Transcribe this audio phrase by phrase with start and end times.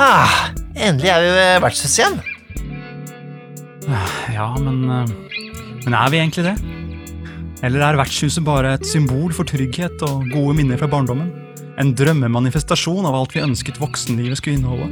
[0.00, 0.48] Ah,
[0.80, 2.14] endelig er vi ved vertshuset igjen.
[4.32, 5.10] Ja, men eh,
[5.84, 6.54] Men er vi egentlig det?
[7.66, 11.28] Eller er vertshuset bare et symbol for trygghet og gode minner fra barndommen?
[11.80, 14.88] En drømmemanifestasjon av alt vi ønsket voksenlivet skulle inneholde?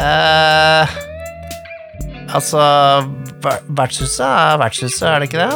[0.00, 1.00] eh
[2.34, 2.60] Altså
[3.44, 5.52] Vertshuset er vertshuset, er det ikke det?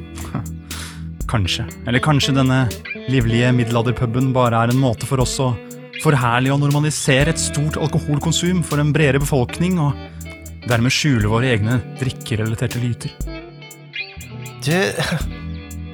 [1.34, 1.66] Kanskje.
[1.86, 2.64] Eller kanskje denne
[3.12, 5.52] livlige middelalderpuben bare er en måte for oss å
[6.02, 9.94] forherlige og normalisere et stort alkoholkonsum for en bredere befolkning, og
[10.68, 13.14] dermed skjule våre egne drikkerelaterte lyter.
[14.64, 14.74] Du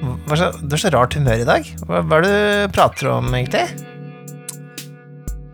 [0.01, 1.67] hva så, Du har så rart humør i dag.
[1.85, 3.65] Hva, hva er det du prater om, egentlig?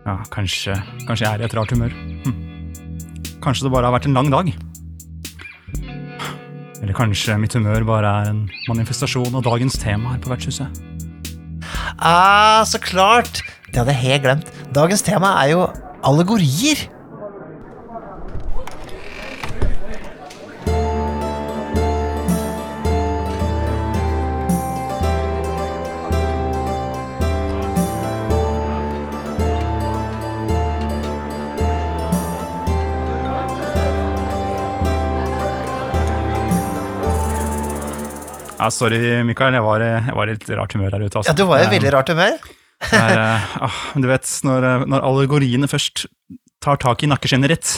[0.06, 1.92] Ja, kanskje, kanskje jeg er i et rart humør.
[2.24, 2.38] Hm.
[3.44, 4.48] Kanskje det bare har vært en lang dag.
[6.78, 10.80] Eller kanskje mitt humør bare er en manifestasjon av dagens tema her på vertshuset.
[11.98, 13.42] Ah, så klart!
[13.68, 14.52] Det hadde jeg helt glemt.
[14.76, 15.66] Dagens tema er jo
[16.08, 16.86] allegorier.
[38.58, 41.20] Ja, sorry, Mikael, jeg var, jeg var i litt rart humør her ute.
[41.20, 41.30] Altså.
[41.30, 42.38] Ja, du var i Eh, veldig rart humør.
[42.86, 46.06] Det er, eh, ah, du vet, når, eh, når allegoriene først
[46.62, 47.72] tar tak i nakkeskinnet ditt,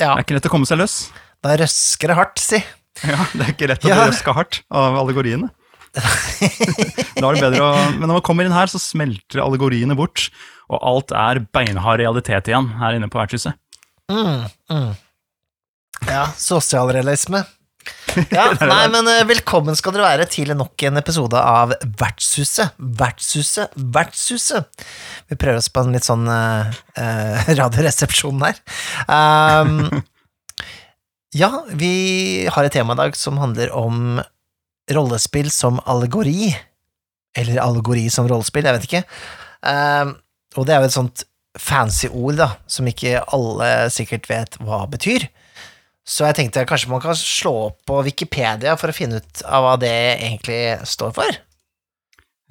[0.00, 0.96] Ja, det er ikke lett å komme seg løs.
[1.44, 2.58] Da røsker det hardt, si.
[3.06, 3.96] Ja, Det er ikke lett å Ja.
[4.02, 5.50] bli røska hardt av allegoriene.
[5.96, 10.26] da er det bedre å, Men når man kommer inn her, så smelter allegoriene bort,
[10.68, 13.56] og alt er beinhard realitet igjen her inne på vertshuset.
[14.12, 14.90] Mm, mm.
[16.10, 17.44] Ja, sosialrealisme.
[18.32, 22.76] Ja, nei, men eh, velkommen skal dere være til nok en episode av Vertshuset.
[22.78, 24.86] Vertshuset, Vertshuset.
[25.28, 28.60] Vi prøver oss på en litt sånn eh, radioresepsjon her.
[29.10, 30.02] Um,
[31.42, 31.92] ja, vi
[32.52, 34.20] har et tema i dag som handler om
[34.92, 36.54] rollespill som allegori.
[37.36, 39.06] Eller allegori som rollespill, jeg vet ikke.
[39.66, 40.16] Um,
[40.56, 44.84] og det er jo et sånt fancy ord, da, som ikke alle sikkert vet hva
[44.92, 45.28] betyr.
[46.06, 49.64] Så jeg tenkte kanskje man kan slå opp på Wikipedia for å finne ut av
[49.64, 51.38] hva det egentlig står for.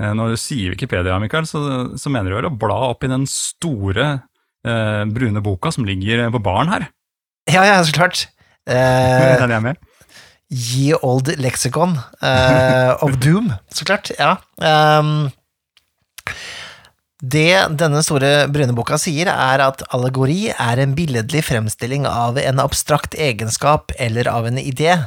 [0.01, 1.61] Eh, Når du sier Wikipedia, Mikael, så,
[1.95, 4.07] så mener du vel å bla opp i den store
[4.67, 6.89] eh, brune boka som ligger på baren her?
[7.47, 8.27] Ja, ja, så klart.
[8.65, 9.81] Eh, Den er jeg med.
[10.49, 11.91] Ye Old Lexicon
[12.25, 14.09] eh, of Doom, så klart.
[14.17, 14.31] Ja.
[14.57, 15.27] Um,
[17.23, 22.59] det denne store brune boka sier, er at allegori er en billedlig fremstilling av en
[22.59, 24.97] abstrakt egenskap eller av en idé.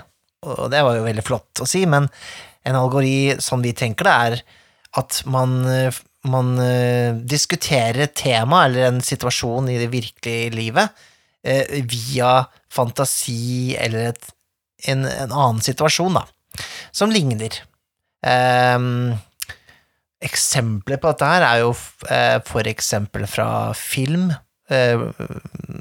[0.47, 2.09] Og det var jo veldig flott å si, men
[2.65, 4.41] en allegori, sånn vi tenker det, er
[4.99, 5.61] at man,
[6.25, 11.05] man eh, diskuterer et tema eller en situasjon i det virkelige livet
[11.45, 14.31] eh, via fantasi eller et,
[14.89, 16.25] en, en annen situasjon, da,
[16.91, 17.61] som ligner.
[18.25, 19.19] Um,
[20.25, 21.75] Eksempler på dette her er jo
[22.11, 23.49] eh, for eksempel fra
[23.79, 24.33] film.
[24.71, 25.05] Eh,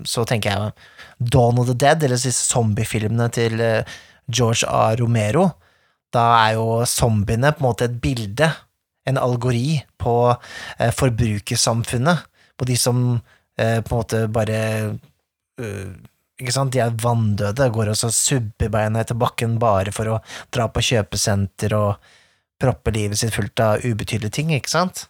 [0.05, 3.97] så tenker jeg Dawn of the Dead, eller disse zombiefilmene til eh,
[4.29, 4.91] George A.
[4.99, 5.47] Romero.
[6.13, 8.51] Da er jo zombiene på en måte et bilde,
[9.07, 10.13] en algori, på
[10.77, 12.23] forbrukersamfunnet.
[12.59, 13.01] På de som
[13.57, 14.59] på en måte bare
[16.37, 20.19] ikke sant, De er vanndøde, går og så subber beina etter bakken bare for å
[20.53, 22.11] dra på kjøpesenter og
[22.61, 25.05] proppe livet sitt fullt av ubetydelige ting, ikke sant?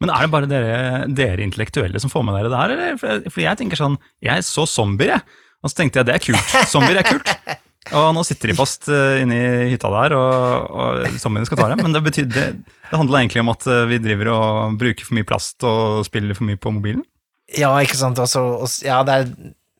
[0.00, 0.76] Men er det bare dere,
[1.12, 3.26] dere intellektuelle som får med dere det her, eller?
[3.28, 5.40] For jeg tenker sånn, jeg så zombier, jeg.
[5.60, 6.54] Og så tenkte jeg det er kult.
[6.72, 7.34] Zombier er kult.
[7.96, 11.68] Og nå sitter de fast uh, inne i hytta der, og, og zombiene skal ta
[11.72, 11.82] dem.
[11.84, 15.16] Men det, betyr, det, det handler egentlig om at eh, vi driver og bruker for
[15.18, 17.02] mye plast og spiller for mye på mobilen.
[17.56, 18.44] Ja, ikke sant, altså,
[18.86, 19.30] ja, det er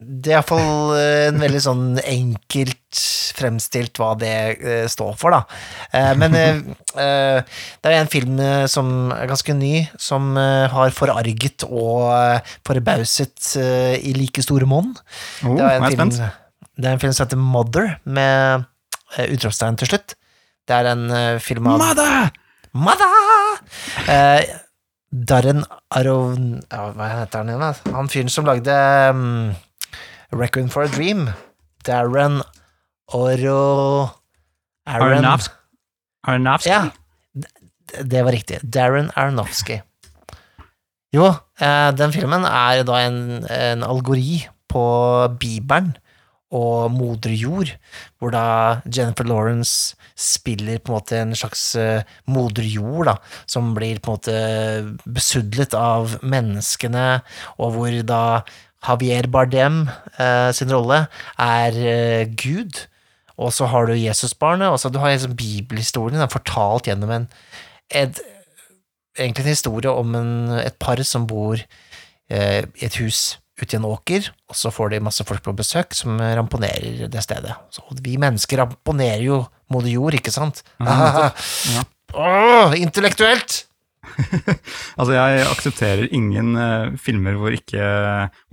[0.00, 3.00] det er iallfall en veldig sånn enkelt
[3.36, 5.42] fremstilt hva det eh, står for, da.
[5.96, 6.62] Eh, men eh,
[7.00, 12.08] eh, det er en film eh, som er ganske ny, som eh, har forarget og
[12.16, 14.94] eh, forbauset eh, i like store monn.
[15.44, 16.16] Oh, Det er en film,
[16.80, 18.66] det er en film som heter Mother, med
[19.18, 20.16] eh, utropstegn til slutt.
[20.68, 22.32] Det er en eh, film av Mother!
[22.72, 23.16] Mother!
[24.08, 24.48] Eh,
[25.10, 26.60] Darren Aron...
[26.70, 27.96] Ja, hva heter han igjen?
[27.96, 28.76] Han fyren som lagde
[29.10, 29.50] um,
[30.32, 31.28] Requiem for a Dream.
[31.84, 32.42] Darren
[33.12, 34.10] Oro...
[34.86, 35.54] Aaron Aronofsky.
[36.26, 36.70] Aronofsky?
[36.70, 36.90] Ja,
[38.02, 38.60] det var riktig.
[38.62, 39.80] Darren Aronofsky.
[41.14, 44.84] Jo, eh, den filmen er da en, en algori på
[45.42, 45.96] Bibelen
[46.50, 47.70] og Moder Jord,
[48.18, 53.16] hvor da Jennifer Lawrence spiller på en måte en slags eh, moder jord, da,
[53.50, 57.20] som blir på en måte besudlet av menneskene,
[57.62, 58.22] og hvor da
[58.80, 59.82] Javier Bardem
[60.18, 61.04] eh, sin rolle
[61.38, 62.86] er eh, Gud,
[63.40, 67.28] og så har du Jesusbarnet, og så du har liksom bibelhistorien den fortalt gjennom en
[67.90, 68.20] et,
[69.18, 73.78] egentlig en historie om en, et par som bor eh, i et hus ute i
[73.80, 77.52] en åker, og så får de masse folk på besøk som ramponerer det stedet.
[77.74, 80.62] Så vi mennesker ramponerer jo moder jord, ikke sant?
[80.80, 81.28] Ja.
[82.16, 83.66] Åh, intellektuelt!
[84.98, 87.82] Altså, jeg aksepterer ingen uh, filmer hvor ikke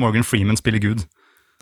[0.02, 1.06] Morgan Freeman spiller Gud.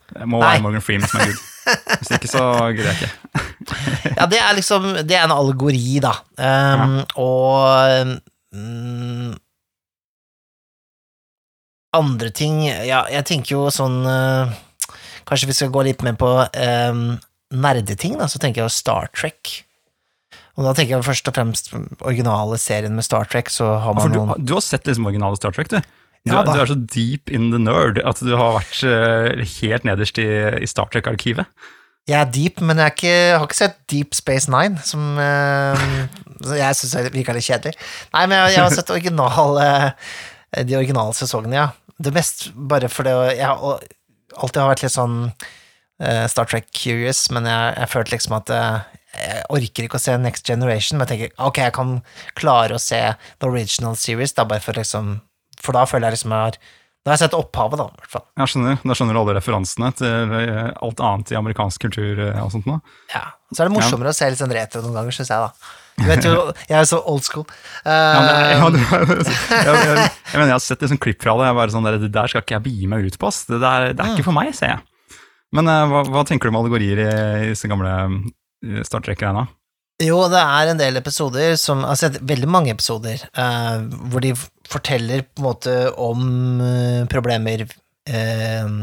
[0.06, 0.56] Det må Nei.
[0.56, 1.44] være Morgan Freeman som er Gud.
[2.00, 2.44] Hvis ikke, så
[2.78, 4.14] gidder jeg ikke.
[4.20, 6.12] Ja, det er liksom Det er en allegori, da.
[6.38, 8.12] Um, Og
[8.54, 9.34] um,
[11.96, 14.54] Andre ting Ja, jeg tenker jo sånn uh,
[15.26, 17.08] Kanskje vi skal gå litt mer på um,
[17.56, 18.30] nerdeting, da.
[18.30, 19.64] Så tenker jeg Star Trek.
[20.56, 24.12] Og da tenker jeg først og fremst originale serien med Star Trek, så har man
[24.12, 25.80] du, noen du har sett liksom originale Star Trek, du.
[26.26, 29.84] Du, Ja, du er så deep in the nerd at du har vært eh, helt
[29.86, 30.26] nederst i,
[30.58, 31.46] i Star Trek-arkivet.
[32.06, 35.86] Jeg er deep, men jeg, ikke, jeg har ikke sett Deep Space Nine, som uh,
[36.54, 37.74] jeg syns virka litt kjedelig.
[38.14, 39.68] Nei, men jeg, jeg har sett originale,
[40.70, 41.68] de originale sesongene, ja.
[41.98, 43.82] Det mest bare fordi jeg har
[44.36, 48.54] alltid har vært litt sånn eh, Star Trek-curious, men jeg, jeg følte liksom at
[49.20, 51.94] jeg orker ikke å se Next Generation, men jeg tenker ok, jeg kan
[52.40, 53.02] klare å se
[53.40, 55.20] the original series, da, bare for liksom
[55.64, 56.58] For da føler jeg liksom jeg har
[57.06, 58.26] Da har jeg sett opphavet, da, i hvert fall.
[58.42, 62.40] Jeg skjønner, Da skjønner du alle referansene til eh, alt annet i amerikansk kultur eh,
[62.42, 62.80] og sånt noe.
[63.14, 63.28] Ja.
[63.54, 65.76] Så er det morsommere å se litt sånn retro noen ganger, syns jeg, da.
[66.02, 66.34] Du vet jo,
[66.72, 67.46] jeg er så old school.
[67.86, 69.22] Ja, det er, ja, Eh,
[69.70, 71.46] jeg, jeg, jeg mener, jeg har sett liksom klipp fra det.
[71.52, 73.30] Jeg bare sånn Det der skal ikke jeg begi meg ut på.
[73.30, 73.44] ass.
[73.48, 74.82] Det, der, det er ikke for meg, ser jeg.
[75.56, 77.12] Men hva, hva tenker du om allegorier i,
[77.54, 77.94] disse gamle
[78.88, 79.48] Star Trek-greiene?
[80.04, 83.78] jo, det er en del episoder som Altså, veldig mange episoder eh,
[84.12, 84.34] hvor de
[84.68, 86.26] forteller på en måte om
[86.60, 88.74] eh, problemer eh,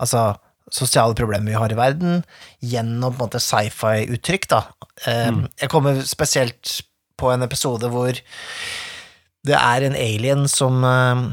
[0.00, 0.22] Altså
[0.70, 2.20] sosiale problemer vi har i verden,
[2.62, 4.60] gjennom på en måte sci-fi-uttrykk, da.
[5.10, 5.32] Eh,
[5.64, 6.76] Jeg kommer spesielt
[7.18, 8.14] på en episode hvor
[9.48, 11.24] det er en alien som eh,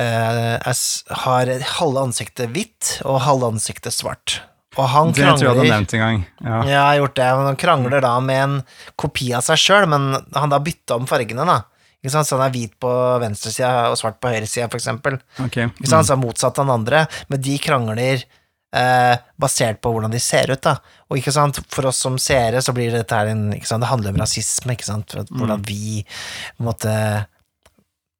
[0.00, 0.80] eh, er,
[1.26, 4.40] har halve ansiktet hvitt og halve ansiktet svart.
[4.78, 6.20] Og han Det tror jeg du krangler hadde nevnt en gang.
[6.44, 6.50] Ja.
[6.50, 7.28] ja, jeg har gjort det.
[7.36, 8.56] men Han krangler da med en
[9.00, 11.62] kopi av seg sjøl, men han da bytta om fargene, da.
[12.00, 12.28] Ikke sant?
[12.28, 12.90] Så han er hvit på
[13.20, 15.18] venstresida og svart på høyresida, for eksempel.
[15.42, 15.58] Ok.
[15.66, 16.06] Ikke sant?
[16.06, 17.02] Så han er motsatt av den andre,
[17.32, 20.76] men de krangler eh, basert på hvordan de ser ut, da.
[21.10, 23.84] Og ikke sant, for oss som seere så blir dette her en ikke sant?
[23.84, 26.94] Det handler om rasisme, ikke sant, hvordan vi på en måte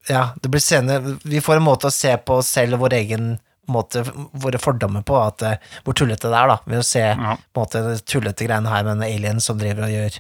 [0.09, 2.97] Ja, det blir senere Vi får en måte å se på oss selv og vår
[3.03, 3.35] egen
[3.69, 7.37] måte, våre fordommer på, at, eh, hvor tullete det er, da, ved å se Ja.
[7.37, 10.17] på en måte de tullete greiene her med en alien som driver og gjør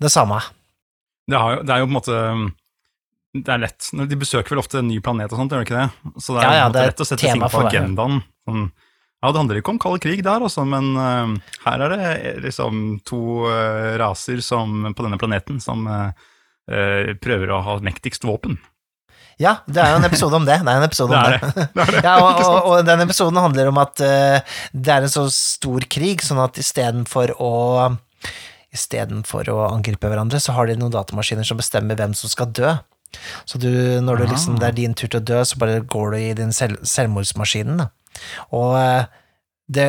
[0.00, 0.40] det samme.
[1.28, 2.18] Det, har jo, det er jo på en måte
[3.38, 3.90] Det er lett.
[3.92, 6.14] De besøker vel ofte en ny planet og sånt, gjør de ikke det?
[6.24, 8.22] Så det er, Ja, ja, det er lett å sette ting på agendaen.
[8.48, 8.72] Sånn,
[9.18, 12.40] ja, det handler ikke om kald krig der, også, men uh, her er det eh,
[12.44, 18.60] liksom to uh, raser som, på denne planeten som eh, prøver å ha mektigst våpen.
[19.38, 20.58] Ja, det er jo en episode om det.
[20.66, 21.38] Det er en episode om det.
[21.38, 21.66] det.
[21.70, 22.02] det, det.
[22.02, 25.86] Ja, og, og, og den episoden handler om at uh, det er en så stor
[25.90, 27.54] krig, sånn at istedenfor å
[28.68, 32.74] Istedenfor å angripe hverandre, så har de noen datamaskiner som bestemmer hvem som skal dø.
[33.48, 33.70] Så du,
[34.04, 36.34] når du liksom, det er din tur til å dø, så bare går du i
[36.36, 37.88] din selv, selvmordsmaskinen, da.
[38.52, 39.06] Og eh,
[39.72, 39.86] det,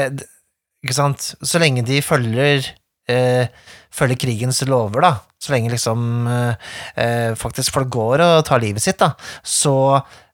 [0.85, 1.31] Ikke sant?
[1.43, 2.71] Så lenge de følger
[3.11, 3.51] eh,
[3.91, 6.69] følger krigens lover, da, så lenge liksom eh,
[6.99, 9.13] eh, faktisk folk går og tar livet sitt, da,
[9.45, 9.75] så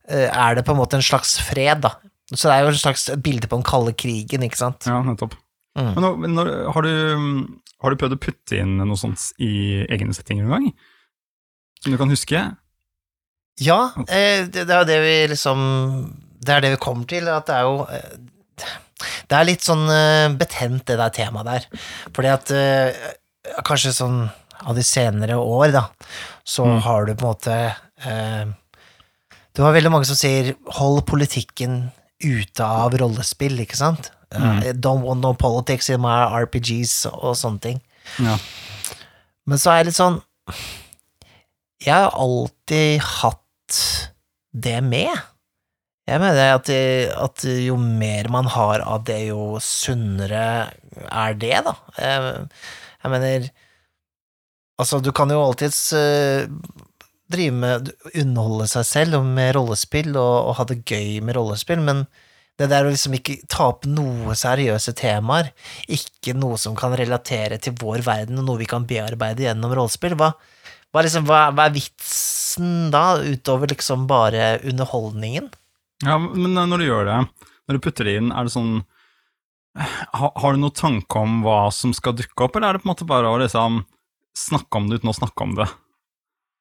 [0.10, 1.96] eh, er det på en måte en slags fred, da.
[2.34, 4.88] Så det er jo en slags bilde på den kalde krigen, ikke sant?
[4.90, 5.38] Ja, nettopp.
[5.78, 5.92] Mm.
[5.94, 7.48] Men når, når, har, du,
[7.84, 10.70] har du prøvd å putte inn noe sånt i egne settinger noen gang?
[11.84, 12.42] Som du kan huske?
[13.62, 15.60] Ja, eh, det, det er jo det vi liksom
[16.44, 18.66] Det er det vi kommer til, at det er jo eh,
[19.30, 21.86] Det er litt sånn eh, betent, det der temaet der.
[22.16, 22.52] Fordi at
[23.68, 24.26] kanskje sånn
[24.64, 25.90] av de senere år, da,
[26.46, 26.80] så Mm.
[26.82, 28.46] har du på en måte eh,
[29.56, 34.12] Du har veldig mange som sier 'hold politikken ute av rollespill', ikke sant?
[34.32, 37.82] Eh, 'Don't want no politics in my RPGs' og sånne ting.
[38.20, 38.38] Ja.
[39.48, 40.22] Men så er jeg litt sånn
[41.86, 44.06] Jeg har alltid hatt
[44.54, 45.10] det med.
[46.08, 50.72] Jeg mener at, det- at jo mer man har av det, jo sunnere
[51.12, 51.74] er det, da.
[51.98, 52.50] Jeg,
[53.04, 53.50] jeg mener
[54.82, 56.46] Altså, du kan jo alltids uh,
[57.32, 62.06] drive med Underholde seg selv med rollespill og, og ha det gøy med rollespill, men
[62.56, 65.50] Det der å liksom ikke ta opp noe seriøse temaer,
[65.92, 70.16] ikke noe som kan relatere til vår verden, og noe vi kan bearbeide gjennom rollespill,
[70.16, 70.30] hva,
[70.96, 75.50] hva, liksom, hva, hva er vitsen da, utover liksom bare underholdningen?
[76.08, 77.18] Ja, men når du gjør det,
[77.68, 78.74] når du putter det inn, er det sånn
[79.76, 82.88] Har, Har du noen tanke om hva som skal dukke opp, eller er det på
[82.88, 83.82] en måte bare å liksom
[84.38, 85.68] snakke om det uten å snakke om det,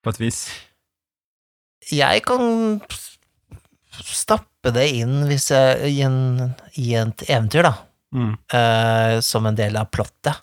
[0.05, 0.45] på et vis?
[1.93, 2.81] Jeg kan
[3.95, 7.75] stappe det inn hvis jeg, i, en, i et eventyr, da,
[8.15, 8.37] Mm.
[8.55, 10.37] Uh, som en del av plottet.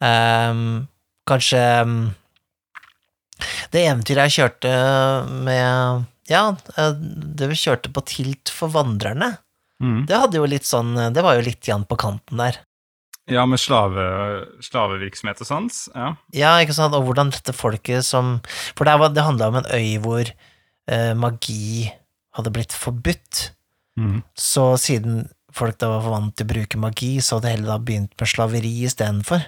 [0.00, 0.86] Um,
[1.28, 1.96] kanskje um,
[3.68, 4.70] Det eventyret jeg kjørte
[5.44, 6.46] med Ja,
[6.80, 6.94] eh,
[7.36, 9.34] det vi kjørte på Tilt for vandrerne,
[9.80, 10.06] Mm.
[10.08, 12.58] det hadde jo litt sånn Det var jo litt igjen på kanten der.
[13.30, 14.04] Ja, med slave,
[14.64, 15.76] slavevirksomhet og sånt.
[15.94, 16.08] Ja.
[16.34, 18.40] Ja, ikke sant, og hvordan dette folket som
[18.74, 20.30] For det, var- det handla om en øy hvor
[20.90, 21.90] eh, magi
[22.36, 23.50] hadde blitt forbudt.
[23.98, 24.22] Mm.
[24.38, 27.78] Så siden folk da var vant til å bruke magi, så hadde de heller da
[27.78, 29.42] begynt med slaveri istedenfor.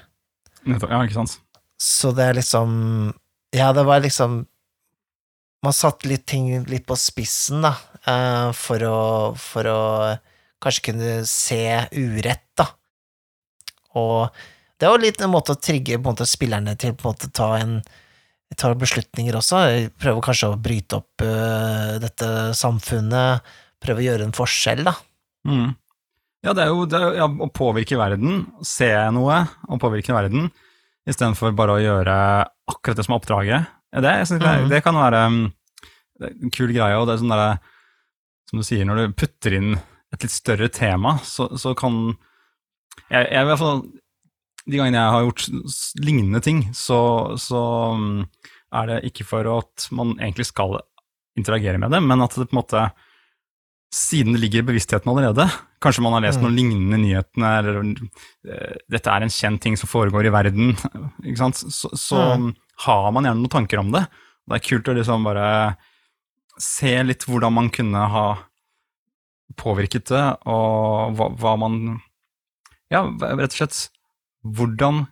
[0.66, 1.38] Ja, ikke sant.
[1.82, 3.12] Så det er liksom
[3.52, 4.44] Ja, det var liksom
[5.64, 7.72] Man satte litt ting litt på spissen, da,
[8.06, 8.98] eh, for å
[9.38, 9.80] For å
[10.62, 11.58] kanskje kunne se
[11.98, 12.68] urett, da.
[13.98, 14.32] Og
[14.78, 17.52] det er jo litt en måte å trigge måte, spillerne til på en måte ta
[17.60, 17.80] en
[18.58, 19.60] ta beslutninger også.
[20.00, 22.26] Prøve kanskje å bryte opp uh, dette
[22.58, 23.54] samfunnet.
[23.82, 24.92] Prøve å gjøre en forskjell, da.
[25.48, 25.70] Mm.
[26.42, 30.48] Ja, det er jo det er, ja, å påvirke verden, se noe og påvirke verden,
[31.06, 32.16] istedenfor bare å gjøre
[32.70, 33.70] akkurat det som er oppdraget.
[34.02, 35.38] Det, synes det, det kan være um,
[36.26, 37.52] en kul greie, og det er sånn derre
[38.48, 39.74] Som du sier, når du putter inn
[40.12, 42.16] et litt større tema, så, så kan
[43.08, 43.82] jeg, jeg i hvert fall
[44.68, 45.46] De gangene jeg har gjort
[45.98, 46.98] lignende ting, så,
[47.40, 47.60] så
[47.96, 48.20] um,
[48.72, 50.76] er det ikke for at man egentlig skal
[51.38, 52.82] interagere med det, men at det på en måte
[53.92, 55.44] siden det ligger i bevisstheten allerede.
[55.82, 56.44] Kanskje man har lest Mm.
[56.46, 60.76] noen lignende nyhetene, eller eh, dette er en kjent ting som foregår i verden?
[61.52, 62.22] Så, så
[62.86, 64.06] har man gjerne noen tanker om det.
[64.46, 65.76] Det er kult å liksom bare
[66.60, 68.26] se litt hvordan man kunne ha
[69.58, 72.00] påvirket det, og hva, hva man
[72.92, 73.80] Ja, rett og slett
[74.42, 75.04] hvordan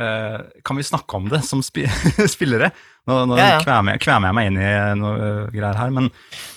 [0.00, 1.84] eh, kan vi snakke om det som spi
[2.34, 2.70] spillere?
[3.06, 3.58] Nå, nå Ja, ja.
[3.62, 6.08] Kvemer, jeg, kvemer jeg meg inn i noe eh, greier her, men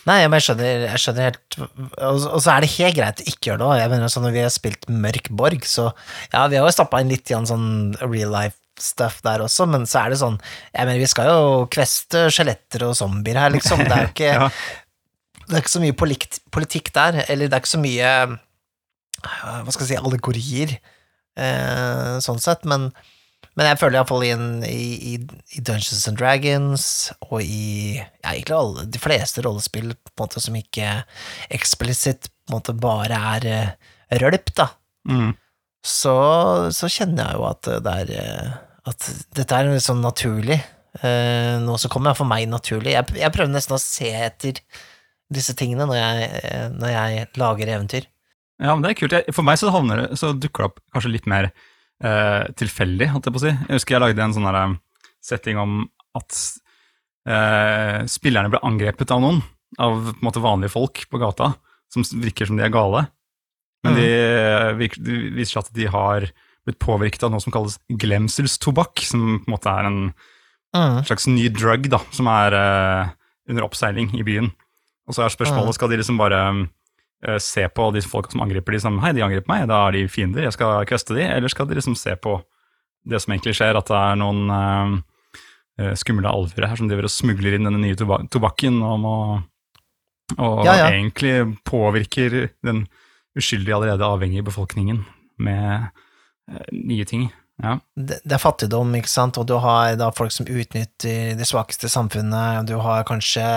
[0.09, 3.27] Nei, men jeg skjønner, jeg skjønner helt Og og så er det helt greit å
[3.29, 3.75] ikke gjøre det òg.
[3.81, 5.91] Jeg mener sånn når vi har spilt Mørk Borg, så
[6.33, 7.69] ja, vi har jo stappa inn litt igjen sånn
[8.07, 11.47] real life stuff der også, men så er det sånn Jeg mener, vi skal jo
[11.71, 13.83] kveste skjeletter og zombier her, liksom.
[13.83, 14.51] Det er jo ikke ja.
[15.49, 18.09] Det er ikke så mye politikk der, eller det er ikke så mye
[19.23, 20.75] Hva skal jeg si, allegorier,
[21.39, 22.89] eh, sånn sett, men,
[23.57, 25.13] men jeg føler iallfall i, en- i, i,
[25.57, 26.85] i Dungeons and Dragons
[27.29, 31.03] og i ja, egentlig alle, de fleste rollespill på en måte som ikke
[31.55, 34.69] eksplisitt på en måte bare er eh, rølp, da,
[35.09, 35.31] Mm.
[35.85, 36.11] så,
[36.75, 38.49] så kjenner jeg jo at det er eh,
[38.91, 39.05] At
[39.38, 40.57] dette er litt sånn naturlig.
[41.05, 42.91] eh, noe som kommer for meg naturlig.
[42.97, 44.59] Jeg, jeg prøver nesten å se etter
[45.31, 48.07] disse tingene når jeg, eh, når jeg lager eventyr.
[48.59, 49.13] Ja, men det er kult.
[49.15, 53.07] Jeg, for meg så, havner det, så dukker det opp kanskje litt mer eh, tilfeldig,
[53.13, 53.53] holdt jeg på å si.
[53.53, 55.77] Jeg husker jeg lagde en sånn der, eh, setting om
[56.19, 56.41] at
[57.29, 59.39] eh, spillerne ble angrepet av noen,
[59.79, 61.53] av på en måte vanlige folk på gata,
[61.93, 63.05] som virker som de er gale.
[63.85, 64.07] Men de,
[64.81, 66.25] de, det viser seg at de har
[66.67, 70.01] blitt påvirket av noe som kalles glemselstobakk, som på en måte er en
[70.69, 70.99] Mm.
[71.01, 73.07] slags ny drug da, som er eh,
[73.49, 74.51] under oppseiling i byen.
[75.09, 76.59] Og så er spørsmålet, skal de liksom bare eh,
[77.43, 80.05] se på de folka som angriper de som Hei, de angriper meg, da er de
[80.07, 81.25] fiender, jeg skal kveste de.
[81.27, 82.38] Eller skal de liksom se på
[83.09, 84.95] det som egentlig skjer, at det er noen eh,
[85.81, 89.15] eh, skumle alver her som driver og smugler inn denne nye toba tobakken og, å
[90.38, 90.89] og Ja, ja.
[90.93, 92.83] egentlig påvirker den
[93.38, 95.05] uskyldige, allerede avhengige befolkningen
[95.41, 95.88] med
[96.51, 97.29] uh, nye ting.
[97.63, 97.79] Ja.
[97.95, 101.89] Det, det er fattigdom, ikke sant, og du har da folk som utnytter de svakeste
[101.89, 103.47] samfunnet, og du har kanskje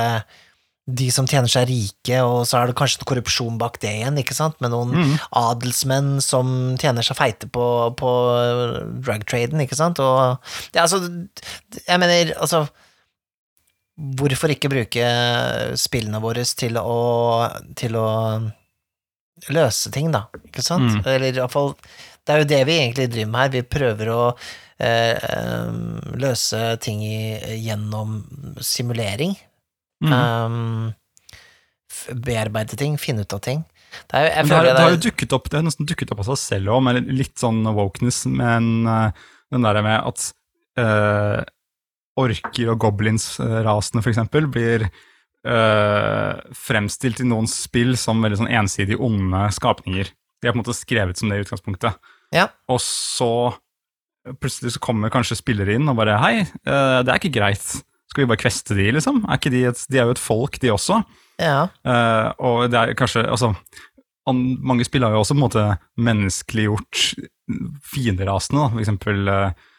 [0.86, 4.16] de som tjener seg rike, og så er det kanskje noe korrupsjon bak det igjen,
[4.18, 5.12] ikke sant, med noen Mm.
[5.38, 8.10] adelsmenn som tjener seg feite på, på
[9.04, 10.38] drugtraden, ikke sant, og
[10.74, 10.98] er altså,
[11.86, 12.64] jeg mener, altså,
[14.18, 15.06] hvorfor ikke bruke
[15.78, 16.98] spillene våre til å,
[17.78, 18.08] til å
[19.52, 21.06] løse ting, da, ikke sant, Mm.
[21.06, 21.74] eller iallfall
[22.26, 24.20] det er jo det vi egentlig driver med her, vi prøver å
[24.78, 25.72] eh, eh,
[26.22, 28.20] løse ting i, gjennom
[28.62, 29.34] simulering,
[30.02, 30.12] Mm.
[30.12, 30.94] um,
[32.10, 33.62] bearbeide ting, finne ut av ting.
[34.08, 36.12] Det er, jeg Men det har, det har jo dukket opp, det har nesten dukket
[36.14, 39.12] opp av seg selv òg, med litt sånn wokeness, men uh,
[39.52, 40.28] den der med at
[40.80, 41.42] uh,
[42.22, 49.00] orker og goblins-rasene for eksempel blir uh, fremstilt i noen spill som veldig sånn ensidig
[49.00, 50.12] onde skapninger.
[50.12, 52.00] De er på en måte skrevet som det i utgangspunktet.
[52.34, 52.48] Ja.
[52.72, 53.52] Og så
[54.40, 57.64] plutselig så kommer kanskje spillere inn og bare Hei, det er ikke greit.
[58.12, 59.22] Skal vi bare kveste de, liksom?
[59.24, 61.00] Er de, et, de er jo et folk, de også.
[61.40, 61.70] Ja.
[61.80, 63.54] Uh, og det er kanskje Altså,
[64.28, 65.62] an, mange spill har jo også på en måte
[65.96, 67.04] menneskeliggjort
[67.88, 68.66] fienderasene, da.
[68.74, 69.70] For eksempel uh,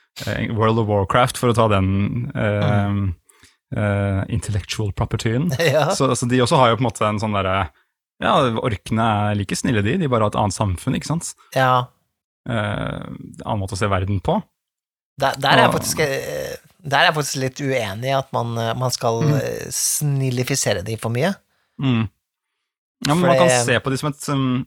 [0.58, 1.88] World of Warcraft, for å ta den
[2.38, 2.98] eh,
[3.74, 5.48] eh, intellectual propertyen.
[5.74, 5.88] ja.
[5.98, 7.72] Så, så de også har jo på en måte en sånn derre
[8.22, 9.96] Ja, orkene er like snille, de.
[9.98, 11.34] De bare har et annet samfunn, ikke sant.
[11.58, 11.88] ja.
[12.46, 14.38] Annen måte å se verden på.
[15.18, 16.00] Der, der, er jeg faktisk,
[16.84, 19.34] der er jeg faktisk litt uenig i at man, eh, man skal Mm.
[19.40, 21.34] eh, snillifisere de for mye.
[21.82, 22.10] Mm.
[23.08, 24.66] Ja, men For man kan det- se på de som et um,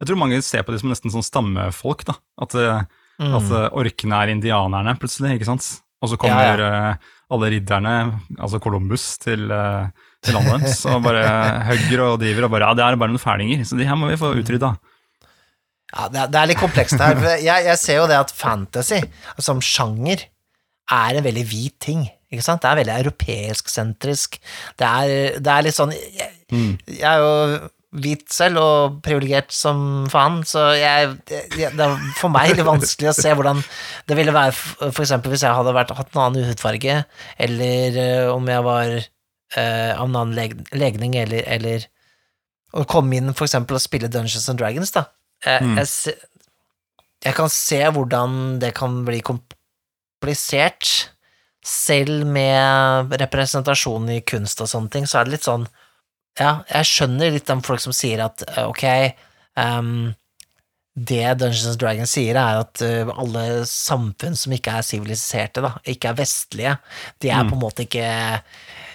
[0.00, 2.14] Jeg tror mange ser på de som nesten sånn stammefolk, da.
[2.40, 2.82] At, uh,
[3.20, 3.36] Mm.
[3.36, 5.80] at orkene er indianerne, plutselig, ikke sant.
[6.02, 6.96] Og så kommer uh,
[7.30, 11.22] alle ridderne, altså Columbus, til, til landet deres og bare
[11.70, 14.08] hugger og driver og bare Ja, det er bare noen fælinger, så de her må
[14.10, 14.72] vi få utrydda.
[15.94, 17.14] Ja, det er, det er litt komplekst her.
[17.38, 19.00] Jeg, jeg ser jo det at fantasy
[19.38, 20.24] som sjanger
[20.90, 22.02] er en veldig hvit ting.
[22.32, 22.62] Ikke sant?
[22.64, 24.38] Det er veldig europeisk-sentrisk.
[24.80, 24.88] Det,
[25.44, 26.74] det er litt sånn jeg, Mm.
[26.84, 31.14] jeg er jo hvit selv og privilegert som faen, så jeg,
[31.56, 33.62] jeg, det er for meg litt vanskelig å se hvordan
[34.08, 34.52] det ville være
[34.92, 35.12] f.eks.
[35.28, 36.98] hvis jeg hadde vært, hatt en annen hudfarge,
[37.40, 41.86] eller eh, om jeg var eh, av en annen leg, legning, eller, eller
[42.76, 45.06] å komme inn for eksempel og spille Dungeons and Dragons, da.
[45.44, 45.76] Jeg, Mm.
[45.80, 46.14] jeg,
[47.24, 49.20] jeg kan se hvordan det kan bli
[50.22, 51.10] komplisert,
[51.62, 55.68] selv med representasjon i kunst og sånne ting, så er det litt sånn
[56.40, 58.84] Ja, jeg skjønner litt om folk som sier at eh, ok,
[59.60, 60.14] um,
[60.96, 66.08] det Dungeons Dragons sier, er at eh, alle samfunn som ikke er siviliserte, da, ikke
[66.08, 66.72] er vestlige,
[67.20, 67.50] de er Mm.
[67.50, 68.06] på en måte ikke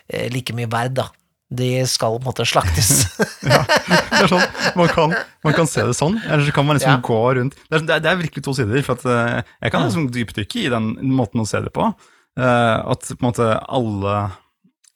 [0.10, 1.06] eh, like mye verd, da.
[1.50, 2.90] De skal på en måte slaktes.
[3.48, 4.42] Ja, det er sånn,
[4.76, 5.14] man kan,
[5.46, 7.04] man kan se det sånn, eller så kan man liksom Ja.
[7.06, 8.82] gå rundt det er, det er- virkelig to sider.
[8.84, 11.94] for at uh, Jeg kan liksom dypdykke i den måten å se det på.
[12.38, 14.16] eh, at på en måte alle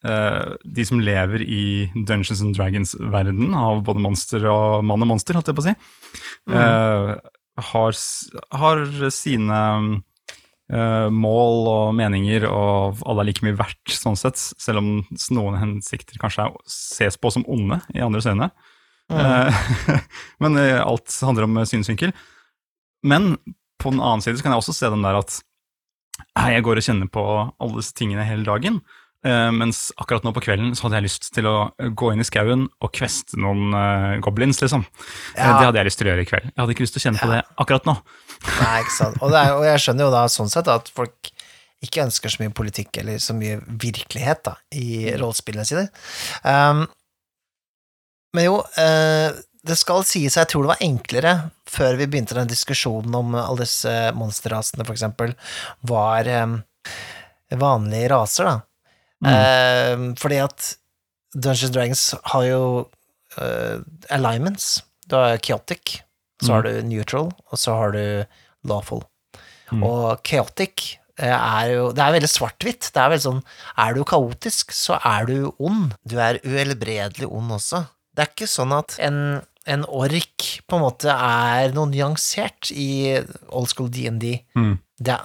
[0.03, 1.63] eh, de som lever i
[1.95, 5.75] Dungeons and Dragons-verden, av både monster og mann og monster, holdt jeg på å si,
[6.51, 7.21] mm.
[7.71, 7.99] har,
[8.59, 8.83] har
[9.15, 9.99] sine eh,
[10.71, 14.91] mål og meninger, og alle er like mye verdt, sånn sett, selv om
[15.35, 18.47] noen hensikter kanskje er, ses på som onde i andres øyne.
[19.11, 19.51] Mm.
[20.43, 22.13] men eh, alt handler om eh, synsvinkel.
[23.03, 23.35] Men
[23.81, 25.37] på den annen side så kan jeg også se den der at
[26.37, 29.00] eh, jeg går og kjenner på alle disse tingene hele dagen, eh,
[29.53, 32.25] mens akkurat nå på kvelden så hadde jeg lyst til å eh, gå inn i
[32.25, 34.85] skauen og kveste noen uh, goblins, liksom.
[35.35, 35.51] Eh, Ja.
[35.59, 36.47] Det hadde jeg lyst til å gjøre i kveld.
[36.49, 37.95] Jeg hadde ikke lyst til å kjenne på det akkurat nå.
[38.47, 39.19] Nei, ikke sant.
[39.21, 41.31] Og, det er, og jeg skjønner jo da sånn sett at folk
[41.85, 45.85] ikke ønsker så mye politikk eller så mye virkelighet da, i rollespillene sine.
[46.45, 46.83] Um,
[48.37, 49.29] men jo, uh,
[49.61, 51.35] det skal sies, jeg tror det var enklere
[51.69, 55.35] før vi begynte den diskusjonen om alle disse monsterrasene, for eksempel,
[55.85, 56.59] var um,
[57.61, 58.57] vanlige raser, da.
[59.27, 60.71] Eh, fordi at
[61.35, 62.63] Dungeons Dragons har jo
[63.37, 63.77] uh,
[64.09, 64.81] alignments.
[65.07, 66.01] Du har chaotic,
[66.43, 68.03] så har du neutral, og så har du
[68.67, 69.03] lawful.
[69.71, 69.83] Mm.
[69.87, 72.89] Og chaotic eh, er jo Det er veldig svart-hvitt.
[72.91, 73.39] Det er veldig sånn
[73.79, 75.93] Er du kaotisk, så er du ond.
[76.03, 77.85] Du er uhelbredelig ond også.
[78.11, 79.39] Det er ikke sånn at en,
[79.71, 83.15] en ork på en måte er noe nyansert i
[83.47, 84.41] old school DND.
[84.59, 84.75] Mm.
[85.01, 85.15] Det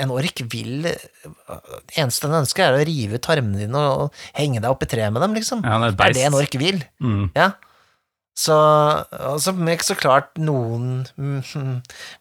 [0.00, 4.62] en ork vil Det eneste den ønsker, er å rive ut tarmene dine og henge
[4.62, 5.60] deg opp i treet med dem, liksom.
[5.66, 6.80] Ja, det er det er det en ork vil.
[7.04, 7.26] Mm.
[7.36, 7.50] Ja.
[8.38, 8.54] Så,
[9.10, 11.40] altså, så klart noen mm,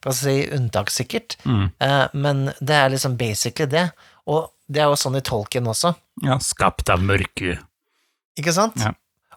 [0.02, 1.68] Hva skal jeg si unntak, sikkert, Mm.
[1.80, 3.92] eh, men det er liksom basically det.
[4.28, 5.94] Og det er jo sånn i tolken også,
[6.26, 7.62] Ja, skapt av mørket.
[8.38, 8.82] ikke sant?
[8.82, 8.92] Ja.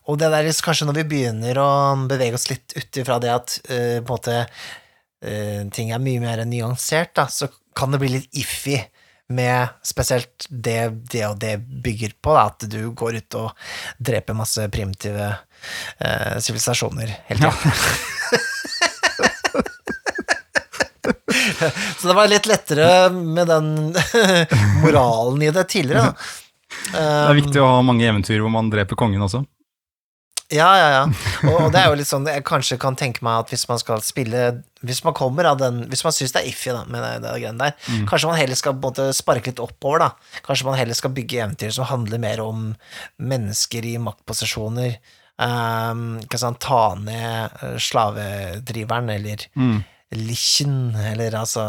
[0.09, 1.71] Og det der, kanskje når vi begynner å
[2.09, 6.21] bevege oss litt ut ifra det at uh, på en måte uh, ting er mye
[6.21, 7.47] mer nyansert, da, så
[7.81, 8.77] kan det bli litt iffy
[9.31, 13.51] med spesielt det det og det bygger på, da, at du går ut og
[14.03, 17.55] dreper masse primitive eh, sivilisasjoner hele tida.
[22.01, 23.95] Så det var litt lettere med den
[24.85, 26.15] moralen i det tidligere, da.
[26.91, 29.43] Det er viktig å ha mange eventyr hvor man dreper kongen også.
[30.51, 31.03] Ja, ja, ja.
[31.47, 33.79] Og, og det er jo litt sånn jeg kanskje kan tenke meg at hvis man
[33.79, 34.41] skal spille
[34.83, 37.53] Hvis man kommer av den Hvis man syns det er iffy da, med det, det
[37.61, 37.77] der,
[38.11, 40.41] kanskje man heller skal på en måte sparke litt oppover, da.
[40.47, 42.69] Kanskje man heller skal bygge eventyr som handler mer om
[43.23, 44.99] mennesker i maktposisjoner.
[45.41, 49.79] Um, ikke sant, ta ned eh, slavedriveren, eller Mm.
[50.13, 51.63] lichen, eller altså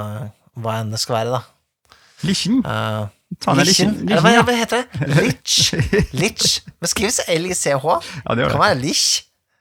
[0.60, 1.96] hva enn det skal være, da.
[2.28, 2.60] Lichen.
[2.66, 3.06] Uh,
[3.40, 3.94] Ta ned Lichen?
[4.02, 4.10] lichen.
[4.12, 5.08] Eller hva, hva heter det?
[5.18, 5.54] Lich?
[6.20, 6.48] Lich?
[6.84, 7.86] Det skrives L-I-C-H.
[8.26, 8.66] Ja, det gjør Kan det.
[8.66, 9.06] være lich.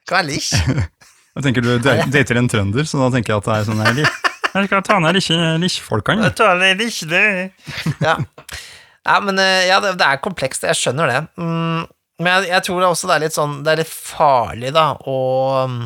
[0.08, 0.48] Kan være lich.
[1.38, 3.80] Jeg tenker du da- dater en trønder, så da tenker jeg at det er sånn
[3.84, 5.14] her, Jeg skal ta ned
[5.62, 6.26] Lich-folkene.
[8.02, 8.16] Ja.
[9.06, 11.20] ja, men eh, ja, det, er komplekst, jeg skjønner det.
[11.38, 11.86] Mm,
[12.20, 14.88] men jeg, jeg tror det også det er litt sånn Det er litt farlig, da,
[15.08, 15.14] å
[15.70, 15.78] mm,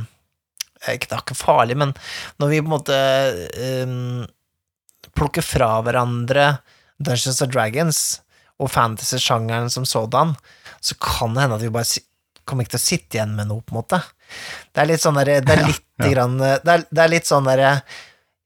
[0.96, 1.92] Ikke det er ikke farlig, men
[2.40, 2.98] når vi på en måte
[3.84, 4.24] um,
[5.14, 6.48] plukker fra hverandre
[6.98, 8.00] Dungeons and Dragons
[8.62, 10.34] og fantasy-sjangeren som sådan,
[10.80, 12.02] så kan det hende at vi bare
[12.46, 14.00] kommer ikke til å sitte igjen med noe, på en måte.
[14.70, 16.10] Det er litt sånn derre Det er litt ja.
[16.12, 17.78] grann Det er, det er litt sånn derre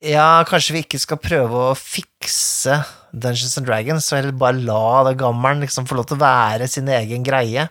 [0.04, 2.76] ja, kanskje vi ikke skal prøve å fikse
[3.10, 6.68] Dungeons and Dragons, og heller bare la det gammelen liksom få lov til å være
[6.70, 7.64] sin egen greie,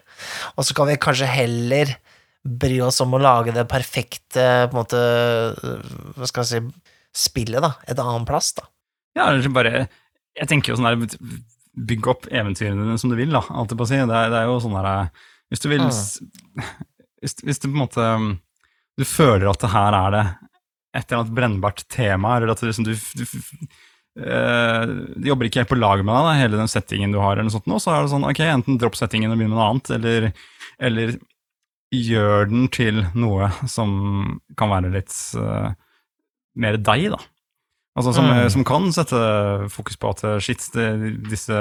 [0.57, 1.93] og så kan vi kanskje heller
[2.43, 4.99] bry oss om å lage det perfekte, på en måte,
[6.17, 6.91] hva skal jeg si,
[7.27, 8.67] spillet, da, et annet plass, da.
[9.15, 9.87] Ja, bare
[10.37, 11.41] Jeg tenker jo sånn der
[11.77, 13.43] Bygg opp eventyrene dine som du vil, da.
[13.53, 13.97] Alt jeg på å si.
[14.01, 15.09] Det er, det er jo sånn der
[15.51, 15.91] Hvis du vil Mm.
[17.21, 18.07] hvis, hvis du på en måte
[18.97, 20.23] Du føler at det her er det
[20.97, 23.25] et eller annet brennbart tema, eller at det liksom du, du,
[24.17, 24.85] eh,
[25.21, 27.45] de jobber ikke helt på lag med deg, da, hele den settingen du har, eller
[27.45, 29.67] noe sånt, nå, så er det sånn, ok, enten dropp settingen og begynn med noe
[29.75, 30.29] annet, eller,
[30.89, 31.13] eller
[31.93, 33.91] gjør den til noe som
[34.57, 35.69] kan være litt uh,
[36.57, 37.21] mer deg, da.
[37.97, 38.49] Altså som, Mm.
[38.53, 39.17] som kan sette
[39.73, 40.87] fokus på at eh, shit, det,
[41.31, 41.57] disse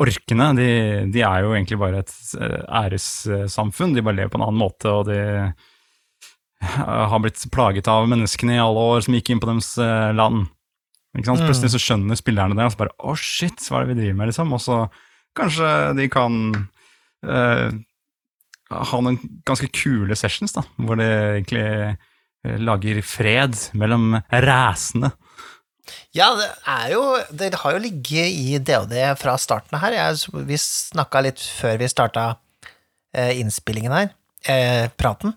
[0.00, 0.68] orkene, de,
[1.12, 3.92] de er jo egentlig bare et eh, æressamfunn.
[3.94, 8.56] De bare lever på en annen måte, og de eh, har blitt plaget av menneskene
[8.56, 9.74] i alle år som gikk inn på deres
[10.16, 10.46] land.
[11.14, 11.38] Ikke sant?
[11.38, 11.50] Så Mm.
[11.52, 14.16] Plutselig så skjønner spillerne det, og så bare å shit, hva er det vi driver
[14.22, 14.54] med, liksom?
[14.56, 14.78] Og så
[15.36, 15.68] kanskje
[16.00, 16.40] de kan
[17.28, 17.68] eh,
[18.74, 21.06] ha noen ganske kule sessions, da, hvor de
[21.42, 21.98] egentlig
[22.60, 25.12] lager fred mellom ræsene.
[26.16, 29.92] Ja, det er jo Det har jo ligget i DOD fra starten her.
[29.92, 32.36] Jeg, vi snakka litt før vi starta
[33.14, 34.08] eh, innspillingen her,
[34.48, 35.34] eh, praten,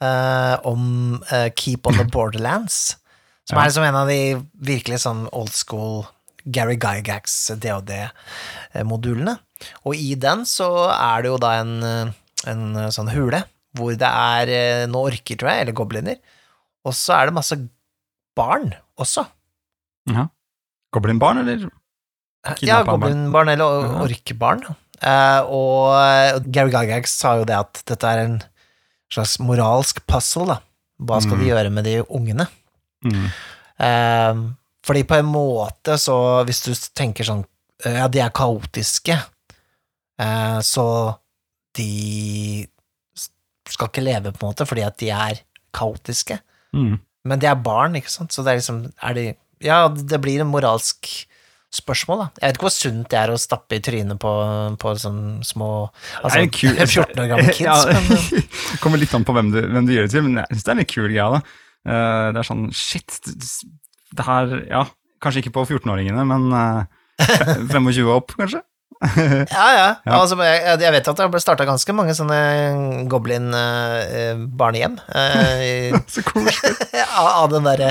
[0.00, 2.96] eh, om eh, Keep on the Borderlands.
[3.48, 3.64] Som Ja.
[3.64, 4.20] er liksom en av de
[4.60, 6.06] virkelig sånn old school
[6.48, 9.38] Gary Gygax DOD-modulene.
[9.84, 12.12] Og i den så er det jo da en, eh,
[12.52, 13.42] en eh, sånn hule
[13.78, 16.16] hvor det er eh, noen orker, tror jeg, eller gobliner.
[16.88, 17.58] Og så er det masse
[18.38, 19.26] barn også.
[20.08, 20.26] Ja.
[20.94, 21.68] Goblinbarn, eller?
[22.64, 24.62] Ja, goblinbarn eller orkebarn.
[24.98, 28.38] Uh, og Gary Gygax sa jo det at dette er en
[29.12, 30.56] slags moralsk puzzle, da.
[30.98, 31.40] Hva skal Mm.
[31.44, 32.46] de gjøre med de ungene?
[33.04, 33.26] Mm.
[33.78, 34.40] Uh,
[34.84, 36.16] fordi på en måte så,
[36.48, 37.44] hvis du tenker sånn
[37.84, 39.14] eh, Ja, de er kaotiske,
[40.20, 40.86] uh, så
[41.78, 42.66] de
[43.68, 45.42] skal ikke leve, på en måte, fordi at de er
[45.76, 46.40] kaotiske.
[46.74, 46.96] Mm.
[47.28, 49.26] Men de er barn, ikke sant, så det er liksom er de,
[49.64, 51.08] Ja, det blir en moralsk
[51.74, 52.26] spørsmål, da.
[52.40, 54.30] Jeg vet ikke hvor sunt det er å stappe i trynet på,
[54.80, 55.66] på sånne små
[56.22, 58.46] Altså Det er kul- 14 år gamle kids, Ja, men
[58.82, 60.70] Kommer litt an på hvem du, hvem du gjør det til, men jeg synes det
[60.72, 61.28] er en litt kul greie.
[61.34, 61.42] da.
[61.88, 64.86] Eh, det er sånn, shit, det- det her Ja,
[65.20, 66.86] kanskje ikke på 14-åringene, men eh,
[67.74, 68.62] 25 opp, kanskje?
[68.98, 69.88] Ja, ja.
[70.08, 70.16] Ja.
[70.18, 72.38] Altså, jeg, jeg vet at det ble starta ganske mange sånne
[73.10, 74.96] goblin-barnehjem
[76.14, 76.72] Så koselig.
[77.18, 77.84] av, den der,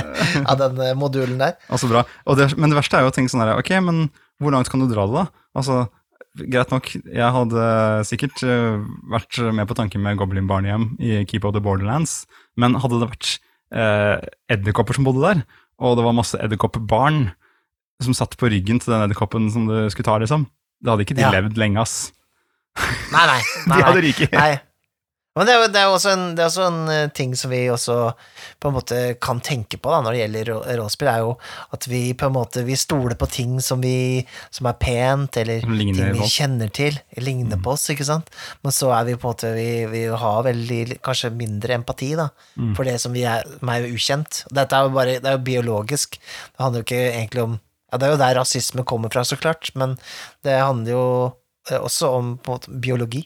[0.44, 1.56] av den eh, modulen der.
[1.72, 2.04] Altså bra.
[2.38, 4.08] Det, men det verste er jo å tenke sånn her, ok, men
[4.42, 5.46] hvor langt kan du dra det, da?
[5.58, 5.80] Altså,
[6.38, 7.70] greit nok, jeg hadde
[8.10, 12.26] sikkert eh, vært med på tanken med Goblin barnehjem i Keep of the Borderlands,
[12.60, 13.32] men hadde det vært
[13.76, 14.18] uh,
[14.54, 15.44] edderkopper som bodde der,
[15.82, 17.28] og det var masse edderkoppbarn
[18.04, 20.46] som satt på ryggen til den edderkoppen som du skulle ta, liksom,
[20.84, 21.32] da hadde ikke de Ja.
[21.34, 22.12] levd lenge, ass.
[23.12, 23.42] Nei, nei.
[23.68, 24.08] De hadde nei.
[24.12, 24.32] ryket.
[24.38, 24.56] nei.
[25.38, 27.52] Men det er, jo, det er også en, det er også en eh, ting som
[27.54, 27.96] vi også
[28.58, 31.36] på en måte kan tenke på da, når det gjelder rollespill, er jo
[31.78, 35.62] at vi på en måte vi stoler på ting som, vi, som er pent, eller
[35.62, 38.34] ting vi kjenner til, ligner på oss, ikke sant?
[38.66, 42.32] Men så er vi på en måte Vi, vi har veldig kanskje mindre empati da,
[42.58, 42.74] Mm.
[42.74, 44.42] for det som vi er, er ukjent.
[44.50, 46.18] Dette er jo bare Det er jo biologisk.
[46.18, 49.38] Det handler jo ikke egentlig om Ja, det er jo der rasisme kommer fra, så
[49.40, 49.96] klart, men
[50.44, 51.04] det handler jo
[51.72, 53.24] eh, også om måte biologi.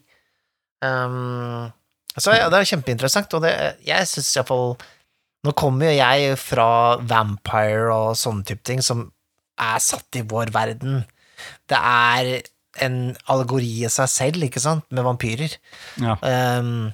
[0.86, 1.71] Um,
[2.17, 3.54] så ja, det er kjempeinteressant, og det,
[3.86, 4.74] jeg syns iallfall
[5.41, 9.08] Nå kommer jo jeg fra Vampire og sånne type ting, som
[9.58, 11.00] er satt i vår verden.
[11.65, 12.43] Det er
[12.86, 15.56] en allegori i seg selv, ikke sant, med vampyrer.
[15.97, 16.13] Ja.
[16.21, 16.91] Um,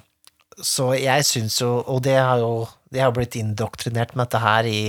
[0.64, 4.68] så jeg syns jo, og det har jo de har blitt indoktrinert med dette her
[4.68, 4.80] i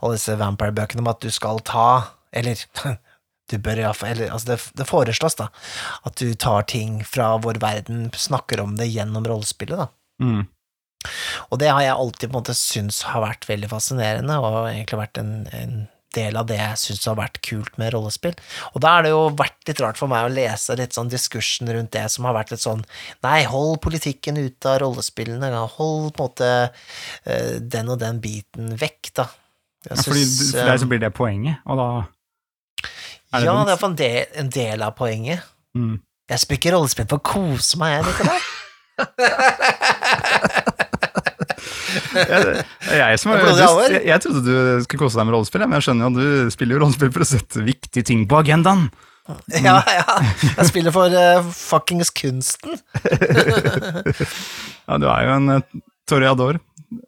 [0.00, 2.60] alle disse Vampire-bøkene, om at du skal ta Eller
[3.50, 5.50] du bør iallfall Eller altså det, det foreslås, da,
[6.06, 9.90] at du tar ting fra vår verden, snakker om det gjennom rollespillet, da.
[10.22, 10.46] Mm.
[11.50, 15.00] Og det har jeg alltid på en måte syntes har vært veldig fascinerende, og egentlig
[15.00, 15.74] vært en, en
[16.16, 18.34] del av det jeg syns har vært kult med rollespill.
[18.72, 21.70] Og da har det jo vært litt rart for meg å lese litt sånn diskursen
[21.72, 22.84] rundt det som har vært litt sånn
[23.24, 26.50] Nei, hold politikken ute av rollespillene, hold på en måte
[27.24, 29.28] eh, den og den biten vekk, da.
[29.82, 33.46] Jeg Ja, fordi synes, for deg så eh, blir det poenget, og da er det
[33.48, 35.40] Ja, det er en, del- en del av poenget.
[35.74, 35.96] mm.
[36.30, 38.40] Jeg spiller ikke rollespill for å kose meg, jeg, Nikolai.
[42.16, 42.64] jeg,
[42.98, 46.10] jeg, som, jeg, jeg, trodde du skulle kose deg med rollespill, men jeg skjønner jo
[46.12, 48.90] at du spiller jo rollespill for å sette viktige ting på agendaen.
[49.62, 50.16] Ja, ja.
[50.58, 52.74] Jeg spiller for uh, fuckings kunsten.
[54.88, 56.58] Ja, du er jo en uh, toreador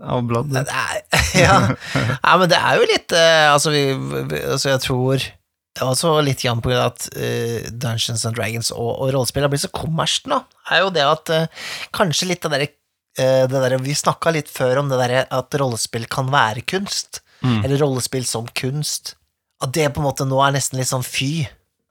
[0.01, 0.53] av blad.
[0.63, 1.01] Er,
[1.45, 1.57] ja.
[1.75, 3.83] men det er jo litt uh, Altså, vi,
[4.31, 5.27] vi, altså jeg tror
[5.75, 9.43] det også litt grann på grunn av at uh, Dungeons and Dragons og, og rollespill
[9.43, 10.39] har blitt så kommersielt nå,
[10.71, 11.65] er jo det at uh,
[11.97, 12.69] kanskje litt av det
[13.17, 17.63] der, Vi snakka litt før om det derre at rollespill kan være kunst, Mm.
[17.65, 19.15] eller rollespill som kunst.
[19.63, 21.47] At det på en måte nå er nesten litt sånn fy.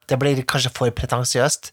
[0.09, 1.69] Det blir kanskje for pretensiøst.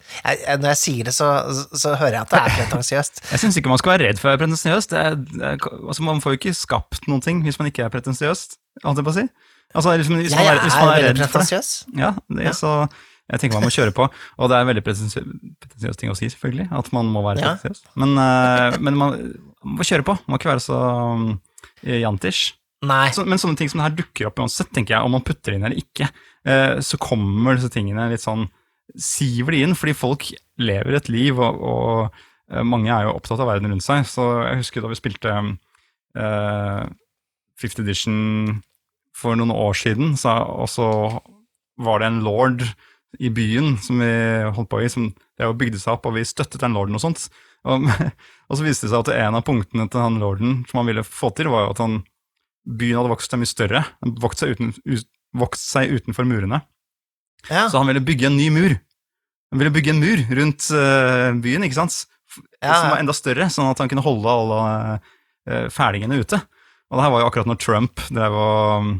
[0.60, 1.30] Når jeg sier det, så,
[1.72, 3.22] så hører jeg at det er pretensiøst.
[3.32, 4.86] Jeg syns ikke man skal være redd for å være pretensiøs.
[4.92, 8.44] Altså, man får jo ikke skapt noen ting hvis man ikke er pretensiøs,
[8.84, 9.24] holdt jeg på å si.
[9.74, 11.62] Altså, liksom, hvis man er, hvis man er redd for det.
[12.04, 12.52] Ja, det, Ja.
[12.52, 12.74] så
[13.30, 14.06] jeg tenker man må kjøre på.
[14.10, 17.54] Og det er en veldig pretensiøs ting å si, selvfølgelig, at man må være Ja.
[17.54, 17.84] pretensiøs.
[18.02, 19.18] Men, eh, men man,
[19.62, 20.78] man må kjøre på, man må ikke være så
[21.14, 21.28] um,
[21.86, 22.56] jantish.
[22.80, 25.54] Så, men sånne ting som det her dukker opp uansett, tenker jeg, om man putter
[25.54, 26.08] inn eller ikke.
[26.48, 28.48] Eh, så kommer disse tingene litt sånn
[28.98, 30.24] Siver de inn, fordi folk
[30.58, 32.16] lever et liv, og, og
[32.50, 34.02] eh, mange er jo opptatt av verden rundt seg.
[34.10, 35.34] Så jeg husker da vi spilte
[36.18, 36.88] uh,
[37.54, 38.56] Fifth Edition
[39.14, 40.88] for noen år siden, så, og så
[41.78, 42.64] var det en lord
[43.18, 44.10] i byen som vi
[44.54, 47.02] holdt på i, som det jo bygde seg opp, og vi støttet den lorden og
[47.02, 47.26] sånt.
[47.68, 47.88] Og,
[48.48, 51.06] og så viste det seg at en av punktene til han lorden som han ville
[51.06, 51.96] få til, var jo at han,
[52.70, 55.08] byen hadde vokst seg mye større, den vokst seg, uten, ut,
[55.40, 56.62] vokst seg utenfor murene.
[57.48, 57.66] Ja.
[57.72, 58.76] Så han ville bygge en ny mur.
[59.50, 62.02] Han ville bygge en mur rundt uh, byen, ikke sant?
[62.60, 66.38] Ja, Som var enda større, sånn at han kunne holde alle uh, fælingene ute.
[66.90, 68.90] Og det her var jo akkurat når Trump drev og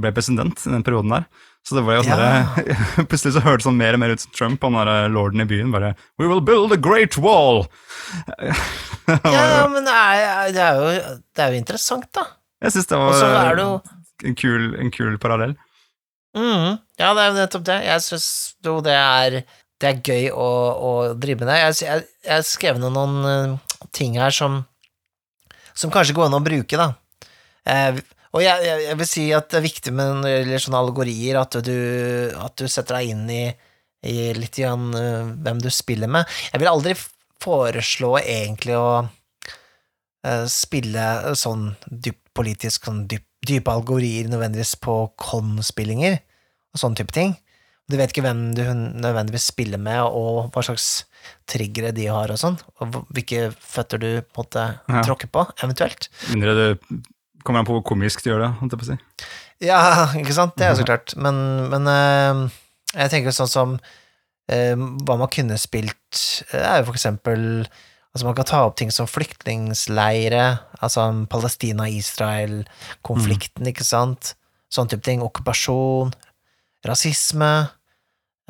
[0.00, 1.26] ble president i den perioden der.
[1.62, 2.76] Så det ble jo sånn ja.
[3.10, 5.46] Plutselig så hørtes sånn mer og mer ut som Trump, han der eh, lorden i
[5.46, 7.64] byen, bare We will build a great wall!
[8.42, 8.54] ja,
[9.32, 12.24] Ja, men det er, det er, jo, det er jo interessant, da.
[12.62, 13.76] Jeg syns det var det jo
[14.28, 15.54] en, kul, en kul parallell.
[16.38, 17.78] mm, Ja, det er jo nettopp det.
[17.88, 18.26] Jeg syns
[18.66, 19.38] jo det er,
[19.82, 21.58] det er gøy å, å drive med det.
[21.62, 24.60] Jeg, jeg, jeg har skrevet ned noen eh, ting her som,
[25.74, 26.90] som kanskje går an å bruke, da.
[27.70, 27.98] Eh,
[28.32, 30.80] og jeg, jeg, jeg vil si at det er viktig med når det gjelder sånne
[30.80, 31.74] allegorier, at du,
[32.40, 33.42] at du setter deg inn i,
[34.08, 36.28] i litt grann uh, hvem du spiller med.
[36.52, 36.94] Jeg vil aldri
[37.42, 46.16] foreslå egentlig å uh, spille sånn dypt politisk, sånn dyp, dype allegorier nødvendigvis på con-spillinger
[46.72, 47.34] og sånne type ting.
[47.90, 51.02] Du vet ikke hvem du nødvendigvis spiller med, og hva slags
[51.50, 55.02] triggere de har og sånn, og hvilke føtter du på en måte Ja.
[55.04, 56.08] tråkker på, eventuelt.
[56.30, 56.68] Mindre det
[57.44, 58.98] kommer an på hvor komisk du gjør det, holdt jeg på å si.
[59.62, 59.80] Ja,
[60.18, 61.36] ikke sant, det er jo så klart, men,
[61.70, 62.34] men eh,
[63.04, 63.68] jeg tenker sånn som
[64.50, 66.18] eh, hva man kunne spilt,
[66.52, 67.40] eh, er jo for eksempel
[68.12, 70.42] Altså, man kan ta opp ting som flyktningsleire,
[70.84, 74.34] altså Palestina-Israel-konflikten, ikke sant,
[74.72, 76.12] sånn type ting, okkupasjon,
[76.84, 77.52] rasisme,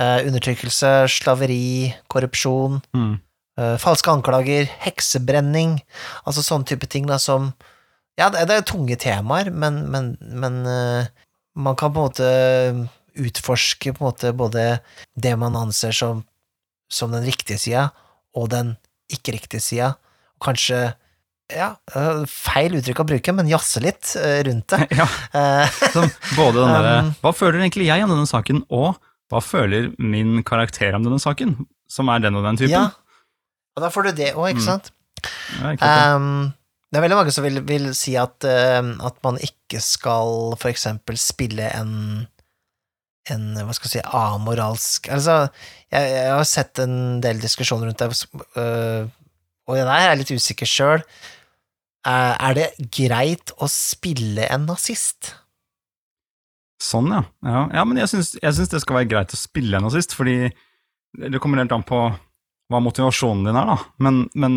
[0.02, 3.20] eh, undertrykkelse, slaveri, korrupsjon, Mm.
[3.59, 5.81] eh, falske anklager, heksebrenning,
[6.26, 7.55] altså sånne type ting da som
[8.20, 11.07] Ja, det, det er tunge temaer, men, men, men uh,
[11.57, 12.88] man kan på en måte
[13.22, 14.64] utforske på en måte både
[15.20, 16.22] det man anser som,
[16.92, 17.87] som den riktige sida,
[18.37, 18.75] og den
[19.12, 19.90] ikke-riktige sida,
[20.42, 20.94] kanskje
[21.53, 24.87] ja, eh, feil uttrykk å bruke, men jazze litt eh, rundt det.
[25.01, 25.05] Ja,
[26.38, 28.96] både den derre Um, Hva føler egentlig jeg om denne saken, og
[29.33, 31.55] hva føler min karakter om denne saken?
[31.92, 32.72] Som er den og den typen.
[32.72, 32.87] ja,
[33.77, 34.68] og da får du det òg, ikke Mm.
[34.70, 34.90] sant?
[35.61, 35.92] Ja, ikke?
[36.16, 36.53] Um,
[36.92, 40.68] det er veldig mange som vil, vil si at, um, at man ikke skal for
[40.68, 42.26] eksempel spille en
[43.31, 45.37] en, hva skal jeg si, amoralsk Altså,
[45.92, 49.07] jeg, jeg har sett en del diskusjoner rundt det, øh,
[49.70, 51.05] og jeg er litt usikker sjøl.
[52.02, 55.37] Er, er det greit å spille en nazist?
[56.83, 57.22] Sånn, ja.
[57.46, 60.50] Ja, ja men jeg syns det skal være greit å spille en nazist, fordi
[61.22, 62.02] det kommer helt an på
[62.72, 63.78] hva motivasjonen din er, da.
[64.02, 64.55] Men, men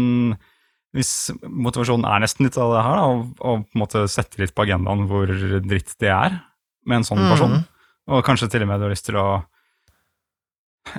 [0.96, 1.12] hvis
[1.44, 4.64] motivasjonen er nesten litt av det her, da, og, på en måte sette litt på
[4.64, 5.28] agendaen hvor
[5.68, 6.38] dritt det er
[6.88, 7.66] med en sånn person, Mhm.
[8.16, 9.28] og kanskje til og med du har lyst til å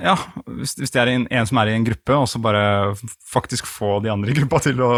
[0.03, 2.93] ja, hvis, hvis det er en, en som er i en gruppe, og så bare
[3.31, 4.91] faktisk få de andre i gruppa til å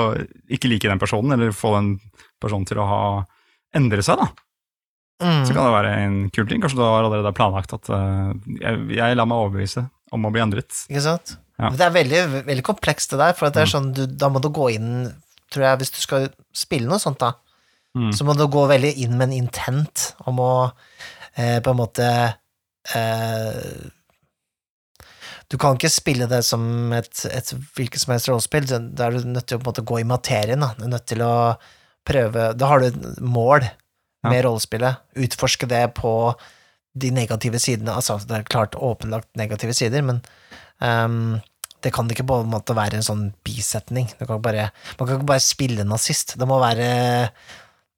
[0.49, 1.91] ikke like den personen, eller få den
[2.41, 3.01] personen til å ha
[3.77, 4.29] endre seg, da.
[5.19, 5.43] Mm.
[5.45, 6.62] så kan det være en kul ting.
[6.63, 9.83] Kanskje du har allerede planlagt at uh, jeg, jeg lar meg overbevise
[10.15, 10.71] om å bli endret.
[10.88, 11.33] Ikke sant?
[11.60, 11.69] Ja.
[11.76, 13.74] Det er veldig, veldig komplekst, det der, for det er Mm.
[13.74, 15.13] sånn, du, da må du gå inn
[15.52, 17.34] Tror jeg, hvis du skal spille noe sånt, da,
[17.98, 18.12] Mm.
[18.13, 20.72] så må du gå veldig inn med en intent om å
[21.36, 22.06] eh, på en måte
[22.95, 23.89] eh,
[25.50, 29.26] Du kan ikke spille det som et, et hvilket som helst rollespill, da er du
[29.34, 30.76] nødt til å måte gå i materien, da.
[30.78, 31.58] Du er nødt til å
[32.06, 34.30] prøve Da har du et mål Ja.
[34.30, 34.98] med rollespillet.
[35.15, 36.36] Utforske det på
[37.00, 37.93] de negative sidene.
[37.95, 40.22] Altså, det er klart åpenlagt negative sider, men
[40.86, 41.39] ehm,
[41.80, 44.10] det kan ikke på en måte være en sånn bisetning.
[44.20, 46.36] Du kan bare, man kan ikke bare spille nazist.
[46.39, 46.89] Det må være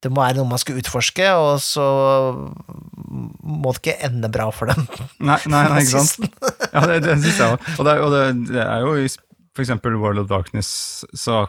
[0.02, 1.84] det må være noe man skal utforske, og så
[3.42, 4.86] må det ikke ende bra for dem.
[5.22, 6.40] Nei, nei, nei, ikke sant?
[6.72, 7.68] Ja, det, det synes jeg òg.
[7.76, 9.06] Og, det, og det, det er jo i
[9.52, 11.44] for eksempel World of Darkness, så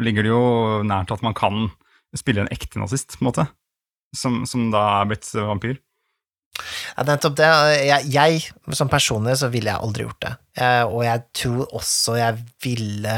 [0.00, 0.44] ligger det jo
[0.86, 1.68] nært at man kan
[2.18, 3.46] spille en ekte nazist, på en måte.
[4.14, 5.78] Som, som da er blitt vampyr.
[6.96, 7.48] Ja, nettopp det.
[7.88, 8.44] Jeg, jeg,
[8.78, 10.32] som personlig, så ville jeg aldri gjort det.
[10.60, 13.16] Jeg, og jeg tror også jeg ville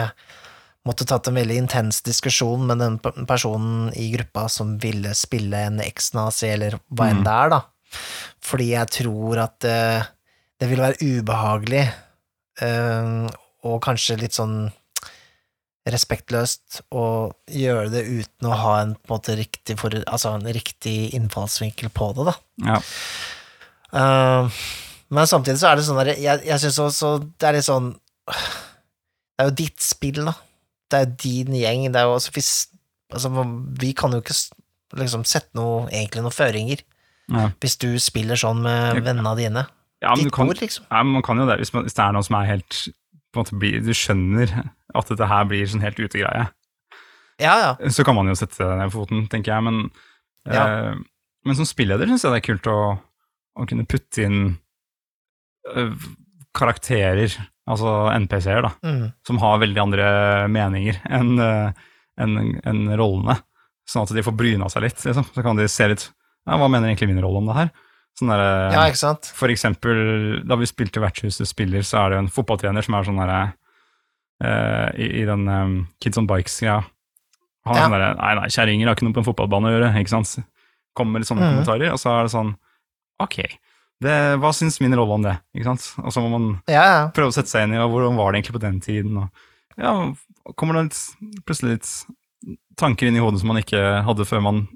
[0.86, 2.96] måtte tatt en veldig intens diskusjon med den
[3.26, 7.24] personen i gruppa som ville spille en eks-nazi, eller hva enn Mm.
[7.26, 7.60] det er, da.
[8.46, 9.78] Fordi jeg tror at det,
[10.62, 11.84] det ville være ubehagelig,
[12.62, 13.26] eh,
[13.66, 14.70] og kanskje litt sånn
[15.86, 17.04] respektløst å
[17.52, 21.92] gjøre det uten å ha en, på en måte riktig, for, altså en riktig innfallsvinkel
[21.94, 22.34] på det, da.
[22.66, 22.80] Ja.
[23.94, 24.56] Uh,
[25.14, 27.92] men samtidig så er det sånn der, jeg, jeg syns også det er litt sånn
[28.26, 30.34] Det er jo ditt spill, da.
[30.90, 31.84] Det er jo din gjeng.
[31.94, 32.50] Det er jo også hvis
[33.14, 33.30] Altså,
[33.78, 34.34] vi kan jo ikke
[34.98, 36.80] liksom sette noe, egentlig noen føringer
[37.30, 37.48] Ja.
[37.62, 39.62] hvis du spiller sånn med vennene dine.
[40.02, 40.84] Ja, men Ditt kan, ord, liksom.
[40.90, 42.80] ja, men man kan jo det hvis, man, hvis det er noe som er helt
[43.36, 44.50] på en måte blir, Du skjønner
[44.96, 46.48] at dette her blir sånn helt utegreie.
[47.38, 47.90] Ja, ja.
[47.92, 49.62] Så kan man jo sette det ned foten, tenker jeg.
[49.66, 49.90] Men,
[50.48, 50.62] Ja.
[50.90, 50.94] eh,
[51.44, 52.78] men som spilleder syns jeg det er kult å,
[53.60, 54.38] å kunne putte inn
[55.74, 55.92] eh,
[56.56, 57.34] karakterer,
[57.68, 59.12] altså NPC-er, da, Mm.
[59.26, 60.06] som har veldig andre
[60.48, 63.36] meninger enn en, enn- enn rollene.
[63.86, 64.96] Sånn at de får bryna seg litt.
[65.04, 65.24] Liksom.
[65.34, 66.08] Så kan de se litt
[66.46, 67.70] ja, Hva mener egentlig min rolle om det her?
[68.18, 69.26] Sånn der, ja, ikke sant?
[69.36, 73.04] for eksempel, da vi spilte Vertshuset spiller, så er det jo en fotballtrener som er
[73.04, 73.40] sånn derre
[74.44, 76.78] uh, i, I den um, Kids on Bikes-greia.
[77.66, 77.84] Han er Ja.
[77.88, 80.32] sånn derre Nei, nei, kjerringer har ikke noe på en fotballbane å gjøre, ikke sant.
[80.96, 81.56] Kommer med sånne Mhm.
[81.58, 82.54] kommentarer, og så er det sånn
[83.20, 83.36] Ok,
[84.00, 85.38] det, hva syns min rolle om det?
[85.56, 86.04] Ikke sant?
[86.04, 87.08] Og så må man Ja, ja.
[87.16, 89.16] prøve å sette seg inn i hvordan var det egentlig på den tiden.
[89.16, 89.30] Og,
[89.78, 89.92] ja,
[90.54, 94.68] kommer det litt, plutselig litt tanker inn i hodet som man ikke hadde før man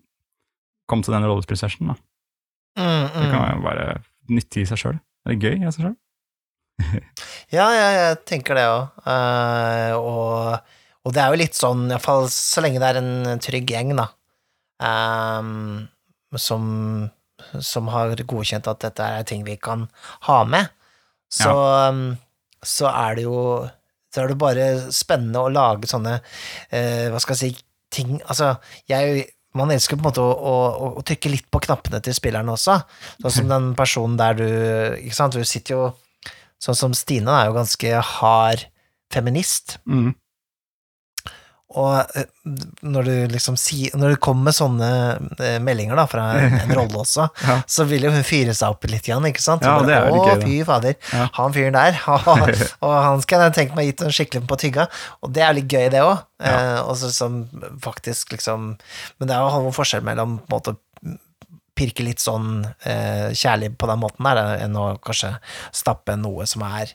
[0.88, 1.94] kom til den rollespillsessionen.
[1.94, 1.94] da.
[2.78, 3.32] Mm, Det mm.
[3.32, 3.86] kan jo være
[4.30, 5.00] nyttig i seg sjøl.
[5.26, 5.98] Det er gøy i seg sjøl.
[7.50, 9.00] Ja, ja, jeg tenker det òg.
[9.98, 13.90] og, og det er jo litt sånn, iallfall så lenge det er en trygg gjeng,
[13.98, 14.06] da,
[14.78, 15.80] um,
[16.38, 16.68] som,
[17.58, 19.88] som har godkjent at dette er ting vi kan
[20.28, 20.70] ha med,
[21.30, 22.06] så, ehm,
[22.62, 23.42] så er det jo
[24.10, 27.50] så er det bare spennende å lage sånne uh, Hva skal jeg si
[27.94, 28.56] ting Altså,
[28.90, 32.52] jeg man elsker på en måte å, å, å trykke litt på knappene til spillerne
[32.54, 32.76] også.
[33.22, 35.82] Sånn som den personen der du Ikke sant, du sitter jo
[36.60, 38.66] Sånn som Stine er jo ganske hard
[39.10, 40.12] feminist, Mm.
[41.78, 42.24] Og eh,
[42.82, 44.88] når du liksom si, Når det kommer sånne
[45.38, 47.60] eh, meldinger da fra en, rolle også, Ja.
[47.70, 49.62] så vil jo hun fyre seg opp litt, igjen, ikke sant?
[49.62, 51.28] Ja, bare, det er veldig Å, gøy, fy fader, Ja.
[51.38, 52.00] han fyren der,
[52.86, 54.88] og han skal jeg tenke meg gitt en skikkelig på tygga,
[55.22, 56.24] og det er litt gøy, det òg.
[56.42, 56.54] Ja.
[56.58, 57.42] Eh, og så som
[57.84, 58.70] faktisk liksom
[59.20, 60.76] Men det er jo noen forskjell mellom på en måte
[61.76, 65.30] pirke litt sånn eh, kjærlig på den måten der, enn å kanskje
[65.72, 66.90] stappe noe som er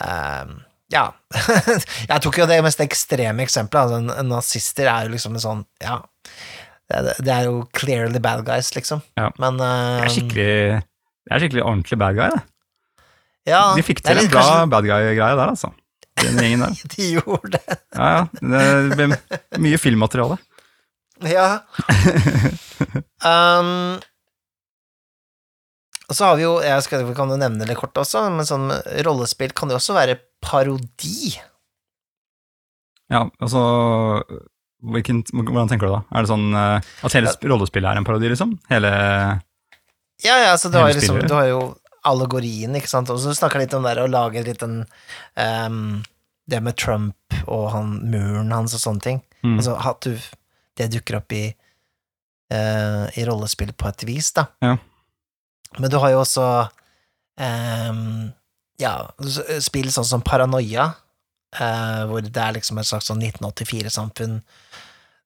[0.00, 0.52] eh,
[0.92, 1.06] ja.
[2.10, 3.98] jeg tok jo det mest ekstreme eksempelet.
[3.98, 6.00] Altså, nazister er jo liksom en sånn Ja,
[6.92, 9.02] det, det er jo clearly bad guys, liksom.
[9.18, 9.30] Ja.
[9.40, 10.56] Men Det eh, er skikkelig
[11.22, 12.40] det er skikkelig ordentlig bad guy, det.
[13.52, 15.70] ja, De fikk til en bra kanskje bad guy-greie der, altså.
[16.18, 16.80] Den gjengen der.
[16.96, 17.76] De gjorde det.
[17.96, 18.24] Ja, ja.
[18.40, 20.40] Det ble mye filmmateriale.
[21.22, 21.60] Ja.
[23.22, 24.00] um,
[26.12, 28.68] og så har vi jo Jeg skal, kan jo nevne det kort også, men sånn
[29.06, 31.32] rollespill kan jo også være parodi.
[33.12, 33.60] Ja, altså
[34.82, 36.00] hvilken, Hvordan tenker du da?
[36.10, 38.56] Er det sånn eh, at hele sp- rollespillet er en parodi, liksom?
[38.72, 38.90] Hele
[40.24, 41.60] Ja, ja, så du har, liksom, du har jo
[42.08, 44.80] allegorien, ikke sant, og så snakker litt om det å lage litt en
[45.38, 46.02] um,
[46.50, 49.20] Det med Trump og han, muren hans og sånne ting.
[49.44, 50.16] mm, Altså at du
[50.78, 51.44] Det dukker opp i
[52.52, 54.46] uh, i rollespill på et vis, da.
[54.64, 54.74] Ja.
[55.78, 56.44] Men du har jo også
[57.40, 58.32] um,
[58.82, 58.92] ja,
[59.62, 60.90] spill sånn som Paranoia,
[61.60, 64.40] uh, hvor det er liksom et slags sånn 1984-samfunn.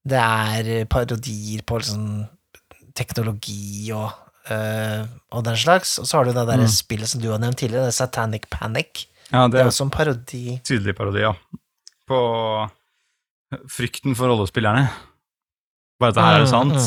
[0.06, 2.26] Det er parodier på liksom
[2.96, 4.12] teknologi og,
[4.50, 5.02] uh,
[5.34, 5.98] og den slags.
[6.00, 6.68] Og så har du det der Mm.
[6.70, 9.06] spillet som du har nevnt tidligere, det Satanic Panic.
[9.32, 10.60] Ja, Det det er er også en parodi.
[10.62, 11.32] tydelig parodi, ja.
[12.06, 12.70] På
[13.68, 14.88] frykten for rollespillerne.
[15.98, 16.78] Bare at det her er sant.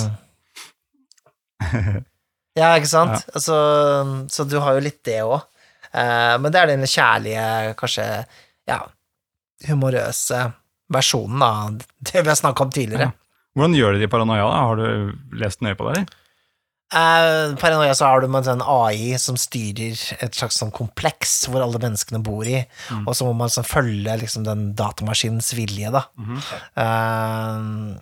[1.62, 2.06] Mm, mm.
[2.58, 3.26] ja, ikke sant?
[3.34, 3.58] Altså,
[4.32, 5.42] så du har jo litt det òg.
[5.94, 8.06] men det er den kjærlige, kanskje
[8.70, 8.80] ja,
[9.68, 10.44] humorøse
[10.94, 13.10] versjonen av det vi har snakka om tidligere.
[13.10, 13.16] Ja.
[13.58, 14.46] Hvordan gjør de det i Paranoia?
[14.46, 14.64] da?
[14.70, 15.98] Har du lest nøye på det?
[16.00, 16.18] eller?
[16.92, 19.94] Eh, Paranoia så har du med en AI som styrer
[20.26, 23.04] et slags sånn kompleks hvor alle menneskene bor i, Mm.
[23.08, 26.02] og så må man sånn følge liksom den datamaskinens vilje, da.
[26.18, 26.40] Mhm.
[26.82, 27.94] uh,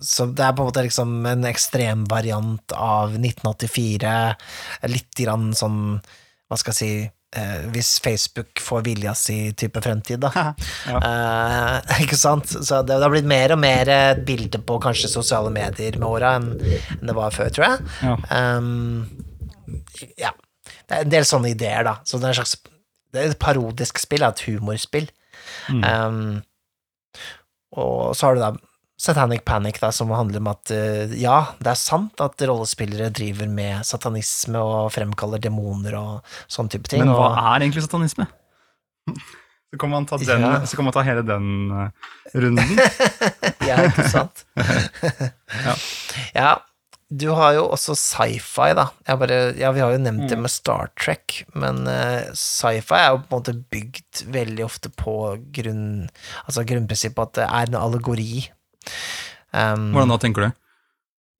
[0.00, 4.36] så det er på en måte liksom en ekstrem variant av 1984,
[4.88, 6.00] litt grann sånn,
[6.48, 7.10] hva skal jeg si,
[7.72, 10.32] hvis Facebook får vilja si type fremtid, da.
[10.92, 10.98] Ja.
[10.98, 12.50] Uh, ikke sant?
[12.52, 13.88] Så det, det har blitt mer og mer
[14.26, 17.92] bilde på kanskje sosiale medier med åra enn enn det var før, tror jeg.
[18.04, 18.16] Ja.
[18.58, 19.06] Um,
[20.20, 20.32] ja.
[20.86, 21.94] Det er en del sånne ideer, da.
[22.04, 22.56] Så det er, slags,
[23.14, 25.08] det er et parodisk spill, et humorspill.
[25.72, 25.82] Mm.
[25.84, 26.42] Um,
[27.80, 28.52] og så har du da
[29.02, 33.48] Satanic Panic, da, som handler om at uh, ja, det er sant at rollespillere driver
[33.50, 37.02] med satanisme og fremkaller demoner og sånn type ting.
[37.02, 38.28] Men hva og, er egentlig satanisme?
[39.72, 40.66] Så kan man ta, den, Ja.
[40.68, 42.74] så kan man ta hele den eh, runden.
[43.64, 44.42] Ja, ikke sant?
[45.64, 45.74] Ja.
[46.36, 46.50] ja.
[47.08, 48.84] Du har jo også sci-fi, da.
[49.08, 50.42] Jeg bare, ja, vi har jo nevnt det Mm.
[50.44, 55.16] med Star Trek, men uh, sci-fi er jo på en måte bygd veldig ofte på
[55.56, 56.08] grunn,
[56.44, 58.46] altså grunnprinsippet at det er en allegori.
[59.52, 60.58] Um, Hvordan da, tenker du?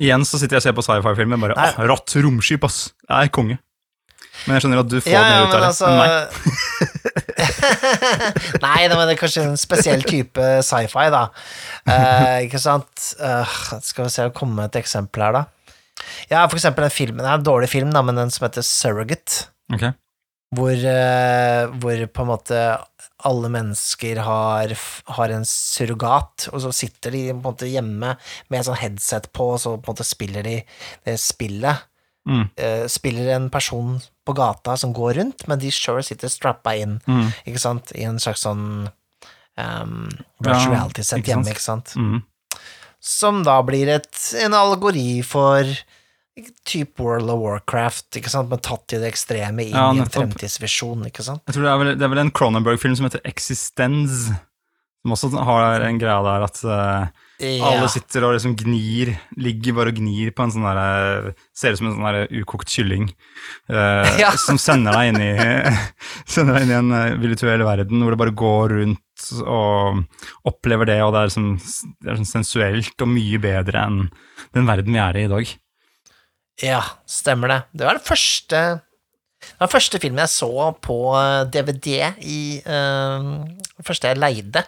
[0.03, 1.69] Igjen så sitter jeg og ser på sci-fi-filmer bare Nei.
[1.71, 2.89] ah, Rått romskip, ass!
[3.07, 3.59] Jeg er konge.
[4.43, 6.11] Men jeg skjønner at du får ja, mer ut av det altså enn meg.
[8.65, 11.23] Nei, det er kanskje en spesiell type sci-fi, da.
[11.87, 13.13] Uh, ikke sant?
[13.21, 15.45] Uh, skal vi se, komme med et eksempel her, da.
[16.33, 18.67] Ja, for eksempel den filmen, det er en dårlig film, da, men den som heter
[18.67, 19.47] Surrogate.
[19.73, 19.85] Ok.
[20.57, 22.65] hvor, uh, hvor på en måte
[23.29, 24.73] alle mennesker har,
[25.19, 28.17] har en surrogat, og så sitter de på en måte hjemme
[28.51, 30.57] med sånn headset på, og så på en måte spiller de
[31.07, 31.85] det spillet.
[32.29, 32.45] Mm.
[32.55, 33.97] Uh, spiller en person
[34.27, 37.33] på gata som går rundt, men de sjøl sitter strappa inn, Mm.
[37.47, 38.89] ikke sant, i en slags sånn
[39.59, 40.09] um,
[40.39, 41.95] virtual Ja, reality-sett hjemme, ikke sant.
[41.99, 42.23] Mm.
[43.03, 45.67] Som da blir et, en allegori for
[46.65, 50.13] type World of Warcraft, ikke sant, men tatt til det ekstreme inn Ja, i en
[50.13, 51.45] fremtidsvisjon, ikke sant.
[51.49, 54.33] Jeg tror det er vel, det er vel en Cronenberg-film som heter Existence,
[55.03, 59.93] som også har en greie der at eh, alle sitter og liksom gnir, ligger bare
[59.93, 63.09] og gnir på en sånn derre Ser ut som en sånn derre ukokt kylling.
[63.73, 64.31] uh, Ja.
[64.39, 65.33] Som sender deg inn i
[66.33, 69.01] Sender deg inn i en eh, virtuell verden hvor det bare går rundt
[69.43, 70.01] og
[70.49, 71.51] opplever det, og det er, liksom,
[72.03, 74.01] det er sånn sensuelt og mye bedre enn
[74.57, 75.53] den verden vi er i i dag.
[76.61, 77.61] Ja, stemmer det.
[77.73, 78.63] Det var den første
[79.43, 84.63] den første filmen jeg så på eh, DVD i uh, Den første jeg leide,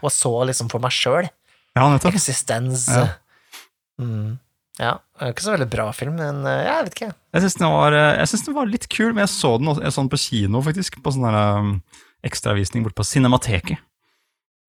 [0.00, 1.28] og så liksom for meg sjøl.
[1.74, 2.14] Ja, nettopp.
[2.14, 2.86] Eksistens.
[2.88, 3.10] Ja.
[4.00, 4.38] Mm.
[4.80, 7.10] Ja, det er ikke så veldig bra film, men eh, jeg vet ikke.
[7.36, 10.02] Jeg syns den, eh, den var litt kul, men jeg så den, også, jeg så
[10.02, 10.98] den på kino, faktisk.
[11.04, 11.76] På sånn um,
[12.26, 13.82] ekstravisning borte på Cinemateket.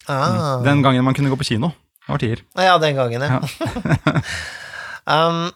[0.06, 0.62] Ah.
[0.62, 1.72] Den gangen man kunne gå på kino.
[2.06, 2.44] Det var tider.
[2.62, 3.40] Ja, den gangen, ja.
[5.16, 5.48] um,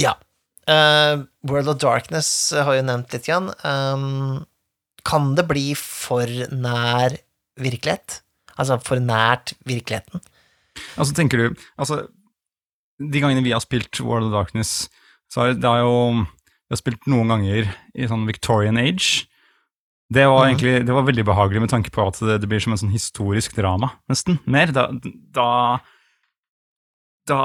[0.00, 0.14] ja.
[0.64, 3.50] Uh, World of Darkness har jo nevnt litt igjen.
[3.68, 4.46] Um,
[5.04, 6.24] kan det bli for
[6.56, 7.18] nær
[7.60, 8.22] virkelighet?
[8.56, 10.22] Altså for nært virkeligheten?
[10.96, 12.06] Altså, tenker du Altså,
[12.98, 14.88] de gangene vi har spilt World of Darkness,
[15.30, 19.26] så har det jo Vi har spilt noen ganger i sånn Victorian Age.
[20.10, 20.48] Det var Mhm.
[20.54, 22.92] egentlig det var veldig behagelig med tanke på at det, det blir som en sånn
[22.94, 24.38] historisk drama, nesten.
[24.46, 24.72] Mer.
[24.72, 24.88] Da,
[25.34, 25.80] da
[27.26, 27.38] Da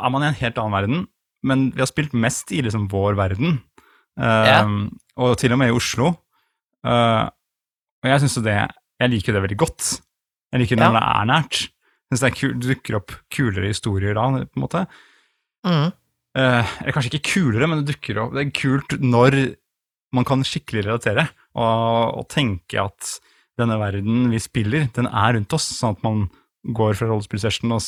[0.00, 1.08] er man i en helt annen verden,
[1.46, 3.60] men vi har spilt mest i liksom vår verden.
[4.18, 4.70] Uh, yeah.
[5.22, 6.12] Og til og med i Oslo.
[6.86, 7.26] Uh,
[8.04, 9.90] og jeg syns jo det Jeg liker det veldig godt.
[10.54, 10.94] Jeg liker når Ja.
[10.96, 11.60] det er nært.
[12.06, 14.86] Jeg synes det det dukker opp kulere historier da, på en måte.
[15.66, 15.90] Mm.
[16.36, 19.56] Uh, eller kanskje ikke kulere, men det dukker opp Det er kult når
[20.14, 21.26] man kan skikkelig relatere,
[21.58, 23.16] og, og tenke at
[23.58, 26.26] denne verden vi spiller, den er rundt oss, sånn at man
[26.76, 27.82] går fra rollespillsession og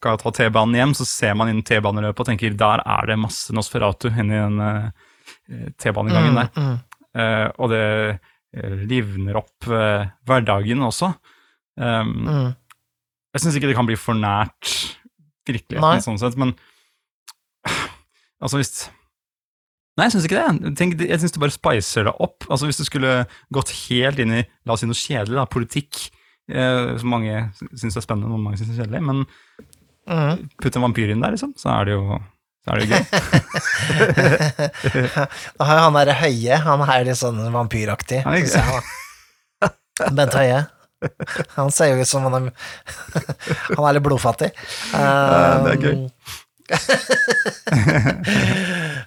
[0.00, 3.52] skal ta T-banen hjem, så ser man inn T-baneløpet og tenker der er det masse
[3.56, 4.88] Nosferatu inni den uh,
[5.76, 6.48] T-banegangen der.
[6.56, 6.78] Mm, mm.
[7.20, 7.84] Eh, og det
[8.16, 11.12] uh, livner opp hverdagen også.
[11.80, 12.48] Um, Mm.
[13.32, 14.72] jeg syns ikke det kan bli for nært
[15.48, 16.52] virkeligheten, sånn sett, men
[18.42, 18.88] altså hvis
[19.98, 20.70] Nei, jeg syns ikke det.
[20.78, 22.46] Tenk, jeg syns det bare spicer det opp.
[22.48, 25.98] Altså Hvis du skulle gått helt inn i la oss si noe kjedelig, da, politikk,
[26.48, 27.34] eh, som mange
[27.74, 29.24] syns er spennende, noen mange syns er kjedelig, men
[30.10, 30.50] Mm.
[30.58, 32.02] putt en vampyr inn der, liksom, så er det jo
[32.66, 33.02] Så er det gøy.
[35.56, 38.62] Da har jo han derre Høie, han er litt sånn vampyraktig, jeg, da.
[40.16, 40.60] Bent Høie.
[41.54, 42.42] Han ser jo ut som han er
[43.76, 44.50] Han er litt blodfattig.
[44.92, 45.96] Um, det er gøy.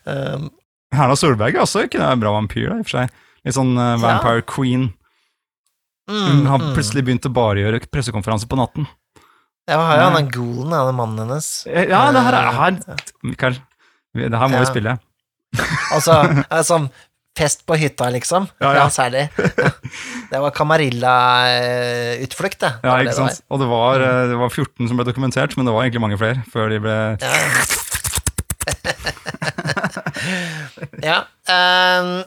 [0.04, 0.52] Um,
[0.92, 3.08] Erna Solberg er også ikke en bra vampyr, da, i og for seg.
[3.48, 4.92] Litt sånn uh, vampire queen.
[6.12, 6.74] Hun mm, har mm.
[6.76, 8.84] plutselig begynt å bare gjøre pressekonferanser på natten.
[9.70, 11.48] Ja, har jo han den Goolen, han mannen hennes.
[11.68, 12.72] Eh, Ja, det her er her.
[13.24, 13.56] Mikael,
[14.14, 14.60] det her må Ja.
[14.60, 14.98] vi spille.
[15.94, 16.90] Altså, det er sånn
[17.38, 18.48] fest på hytta, liksom.
[18.62, 19.30] Ja, Ja, særlig.
[20.30, 22.72] Det var Camarilla-utflukt, det.
[22.82, 23.42] Det Ja, ikke sant?
[23.50, 26.18] Og det var, eh, det var 14 som ble dokumentert, men det var egentlig mange
[26.18, 27.32] flere før de ble Ja.
[31.04, 31.18] ja
[32.00, 32.24] um,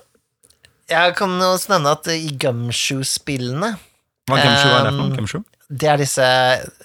[0.91, 3.71] jeg kan også nevne at i Gumshoe-spillene
[4.29, 5.11] Hva Gumshoe er det for noe?
[5.11, 5.43] Um, Gumshoe?
[5.69, 6.27] Det er disse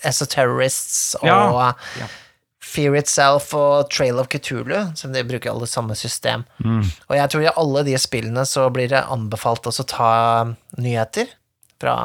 [0.07, 1.71] Esoterrorists og Ja,
[2.01, 2.09] ja.
[2.71, 6.45] Fear Itself og Trail of Cthulhu, som de bruker alle samme system.
[6.63, 6.85] Mm.
[7.09, 10.11] Og jeg tror i alle de spillene så blir det anbefalt også å ta
[10.79, 11.33] nyheter
[11.81, 11.97] fra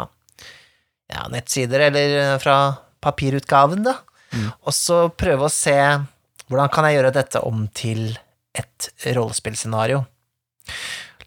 [1.13, 2.57] ja, nettsider eller fra
[3.05, 4.01] papirutgaven, da.
[4.35, 4.49] Mm.
[4.67, 5.77] Og så prøve å se
[6.49, 8.09] hvordan kan jeg gjøre dette om til
[8.57, 10.03] et rollespillscenario.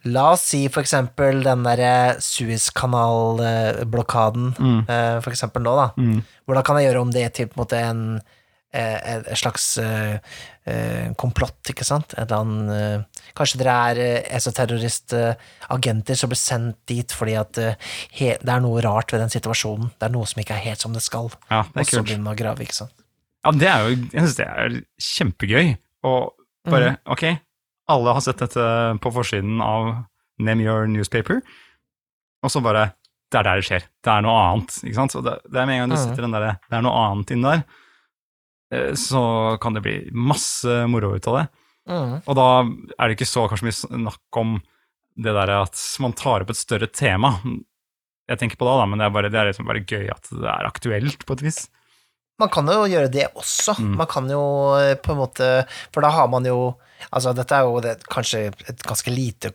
[0.06, 4.86] La oss si for eksempel den derre Suezkanal-blokaden, Mm.
[4.88, 5.92] eh, for eksempel nå, da.
[5.98, 6.24] Mm.
[6.48, 8.22] Hvordan kan jeg gjøre om det til på en måte en
[8.74, 10.18] eh, slags eh,
[10.66, 12.14] eh, komplott, ikke sant?
[12.14, 13.00] Et eller annet eh,
[13.36, 17.76] Kanskje dere er eh, esoterroristagenter som blir sendt dit fordi at eh,
[18.20, 19.90] det er noe rart ved den situasjonen.
[20.00, 21.30] Det er noe som ikke er helt som det skal.
[21.50, 22.94] Ja, det Og så begynner man å grave, ikke sant?
[23.46, 24.70] Ja, det er jo, jeg syns det er
[25.00, 25.78] kjempegøy.
[26.10, 26.22] Og
[26.70, 27.24] bare, ok,
[27.90, 28.64] alle har sett dette
[29.04, 29.92] på forsiden av
[30.40, 31.42] Name Your Newspaper,
[32.46, 32.92] og så bare,
[33.30, 33.86] det er der det skjer.
[34.06, 35.16] Det er noe annet, ikke sant?
[35.20, 37.34] Og det, det er med en gang du setter den der, det er noe annet
[37.36, 37.64] inn der,
[38.74, 39.24] eh, så
[39.62, 41.48] kan det bli masse moro ut av det.
[41.90, 42.14] Mm.
[42.22, 44.60] Og da er det ikke så kanskje mye snakk om
[45.20, 47.34] det der at man tar opp et større tema.
[48.30, 50.30] Jeg tenker på det da, men det er bare, det er liksom bare gøy at
[50.32, 51.64] det er aktuelt på et vis.
[52.40, 53.76] Man kan jo gjøre det også.
[53.80, 53.96] Mm.
[54.00, 54.44] Man kan jo
[54.80, 55.50] eh, på en måte
[55.94, 56.76] For da har man jo
[57.16, 59.54] Altså, dette er jo det, kanskje et ganske lite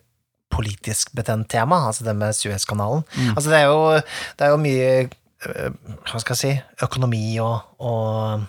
[0.49, 3.03] politisk betent tema, altså det med Suezkanalen.
[3.19, 3.35] Mm.
[3.35, 3.83] Altså, det er jo,
[4.39, 5.77] det er jo mye eh,
[6.09, 8.47] Hva skal jeg si Økonomi og, og,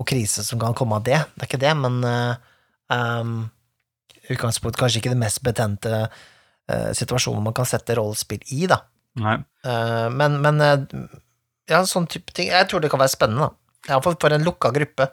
[0.00, 1.20] og krise som kan komme av det.
[1.34, 2.40] Det er ikke det, men uh,
[2.88, 3.36] um,
[4.32, 5.92] utgangspunkt kanskje ikke det mest betente
[6.68, 8.82] eh, situasjonen man kan sette rollespill i, da.
[9.18, 10.84] Eh, men, men eh,
[11.70, 12.50] ja, sånn type ting.
[12.52, 13.54] Jeg tror det kan være spennende, da.
[13.88, 15.08] Iallfall for en lukka gruppe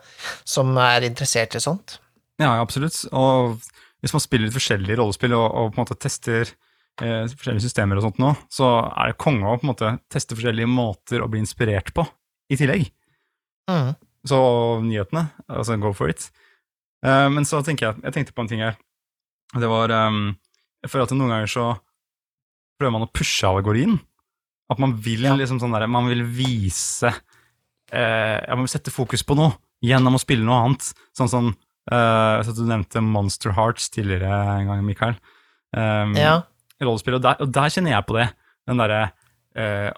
[0.48, 2.00] som er interessert i sånt.
[2.42, 2.98] Ja, absolutt.
[3.16, 3.60] Og
[4.04, 6.50] hvis man spiller litt forskjellige rollespill og, og på en måte tester
[7.02, 10.38] eh, forskjellige systemer og sånt nå, så er det konge å på en måte teste
[10.38, 12.06] forskjellige måter å bli inspirert på,
[12.52, 12.90] i tillegg.
[13.72, 13.94] Mm.
[14.28, 14.40] Så
[14.86, 16.28] nyhetene, altså go for it.
[17.06, 18.78] Eh, men så tenker jeg, jeg tenkte på en ting her.
[19.56, 20.34] Det var um,
[20.90, 21.66] For at noen ganger så
[22.80, 24.00] prøver man å pushe allegorien.
[24.72, 27.12] At man vil liksom sånn der, man vil vise
[27.92, 29.54] eh, ja, Man vil sette fokus på noe
[29.86, 30.88] gjennom å spille noe annet.
[31.18, 35.20] Sånn som eh, så Du nevnte Monster Hearts tidligere en gang, Mikael.
[35.76, 36.40] Um, Ja.
[36.82, 38.30] rollespill, og der, og der kjenner jeg på det.
[38.68, 39.02] Den derre
[39.56, 39.92] eh,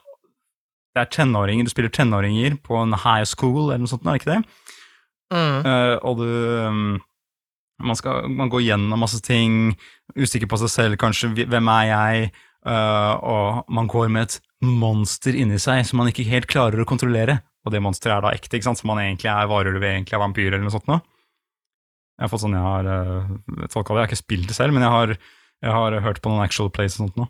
[0.96, 4.22] Det er tenåringer, du spiller tenåringer på en high school eller noe sånt, er det
[4.22, 4.42] ikke det?
[5.32, 5.58] Mm.
[5.68, 6.28] Eh, og du
[6.68, 6.98] um,
[7.84, 9.76] man, skal, man går gjennom masse ting,
[10.18, 12.30] usikker på seg selv, kanskje hvem er jeg?
[12.68, 16.88] Uh, og man går med et monster inni seg som man ikke helt klarer å
[16.90, 17.40] kontrollere.
[17.68, 18.80] Og det monsteret er da ekte, ikke sant?
[18.80, 21.02] som man egentlig er varulv, egentlig er vampyr eller noe sånt Nå.
[22.18, 24.74] Jeg har fått sånn jeg har uh, tolka det, jeg har ikke spilt det selv,
[24.74, 25.12] men jeg har,
[25.62, 27.30] jeg har hørt på noen actual plays og sånt noe.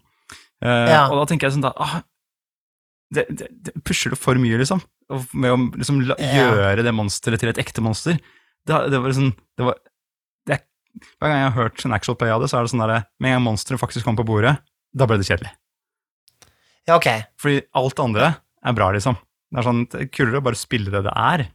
[0.63, 1.01] Uh, Ja.
[1.09, 1.97] Og da tenker jeg sånn da, ah,
[3.11, 4.79] det, det, det pusher det for mye, liksom.
[5.11, 6.47] Og Med å liksom la, Ja.
[6.47, 8.15] gjøre det monsteret til et ekte monster.
[8.67, 9.77] Det, det var liksom det var,
[10.47, 10.61] det,
[11.19, 13.03] Hver gang jeg har hørt en actual play av det, så er det sånn derre
[13.19, 14.57] med en gang monsteret faktisk kommer på bordet,
[14.95, 15.51] da ble det kjedelig.
[16.87, 17.07] Ja, ok.
[17.41, 18.33] Fordi alt andre
[18.63, 19.17] er bra, liksom.
[19.51, 21.47] Det er sånn, det er kulere å bare spille det det er.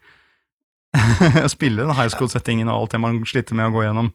[1.47, 4.11] Å spille den high school-settingen og alt det man sliter med å gå gjennom,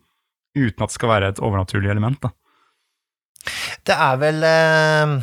[0.58, 2.22] uten at det skal være et overnaturlig element.
[2.22, 2.30] da.
[3.88, 5.14] Det er vel eh,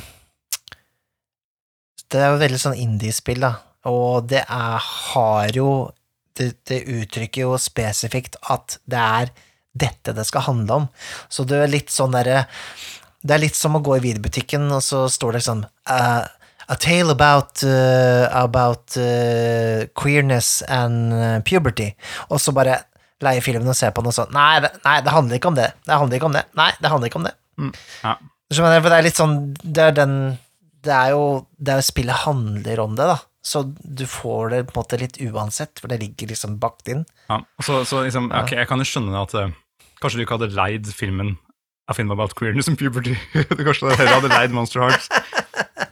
[2.11, 3.53] Det er jo veldig sånn indie-spill, da,
[3.91, 5.69] og det er, har jo
[6.35, 9.35] det, det uttrykker jo spesifikt at det er
[9.75, 10.89] dette det skal handle om.
[11.31, 12.45] Så det er litt sånn derre
[13.25, 16.25] Det er litt som å gå i videobutikken, og så står det sånn uh,
[16.65, 21.91] A tale about, uh, about uh, queerness and eh, puberty.
[22.33, 22.79] Og så bare
[23.25, 25.59] leie filmen og se på den, og sånn Nei, det, nei, det handler ikke om
[25.59, 25.67] det.
[25.85, 26.45] Det handler ikke om det.
[26.57, 27.35] Nei, det handler ikke om det.
[28.01, 28.15] Ja.
[28.49, 30.15] Du skjønner, for det er litt sånn Det er den
[30.83, 31.21] Det er jo
[31.55, 33.19] det er jo spillet handler om det, da.
[33.45, 37.05] så du får det på en måte litt uansett, for det ligger liksom bakt inn.
[37.29, 39.55] Ja, så, så liksom, ok, Jeg kan jo skjønne at eh,
[40.01, 41.37] kanskje du ikke hadde leid filmen
[41.87, 43.17] A Film About Queerness and Puberty.
[43.33, 45.11] du kanskje det hadde leid Monster Hearts.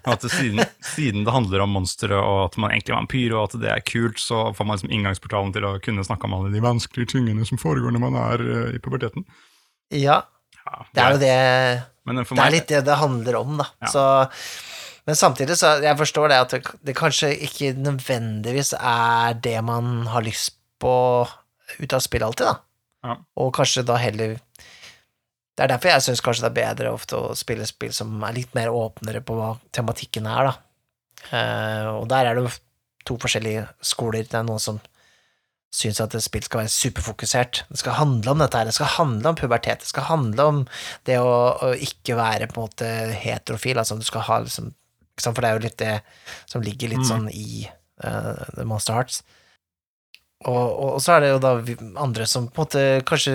[0.03, 3.45] At det, siden, siden det handler om monstre, og at man egentlig er vampyr, og
[3.45, 6.51] at det er kult, så får man liksom inngangsportalen til å kunne snakke om alle
[6.55, 9.27] de vanskelige tingene som foregår når man er uh, i puberteten.
[9.95, 10.23] Ja,
[10.63, 11.37] Ja, det er jo det
[12.07, 13.67] Men for Det er litt det det handler om, da.
[13.83, 13.91] Ja.
[13.91, 14.03] Så,
[15.07, 20.07] men samtidig så jeg forstår det at det, det kanskje ikke nødvendigvis er det man
[20.11, 20.95] har lyst på
[21.79, 22.57] ut av spill alltid, da.
[23.03, 23.19] Ja.
[23.43, 24.39] Og kanskje da heller
[25.53, 28.37] Det er derfor jeg syns kanskje det er bedre ofte å spille spill som er
[28.39, 30.55] litt mer åpnere på hva tematikken er, da.
[31.37, 32.53] Eh, og der er det jo
[33.05, 34.25] to forskjellige skoler.
[34.25, 34.81] Det er noen som
[35.73, 37.63] syns at et spill skal være superfokusert.
[37.73, 40.59] Det skal handle om dette her, det skal handle om pubertet, det skal handle om
[41.09, 41.31] det å,
[41.65, 42.91] å ikke være på en måte
[43.23, 44.73] heterofil, altså du skal ha liksom
[45.23, 45.95] For det er jo litt det
[46.49, 47.09] som ligger litt Mm.
[47.09, 47.69] sånn i
[48.05, 49.21] uh, The Monster Hearts.
[50.49, 51.53] Og, og, og så er det jo da
[52.03, 53.35] andre som på en måte kanskje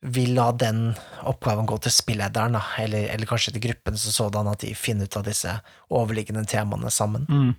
[0.00, 0.94] vil la den
[1.28, 5.08] oppgaven gå til spillederen, da, eller, eller kanskje til gruppen som sådan, at de finner
[5.08, 5.52] ut av disse
[5.92, 7.26] overliggende temaene sammen.
[7.28, 7.52] Mm.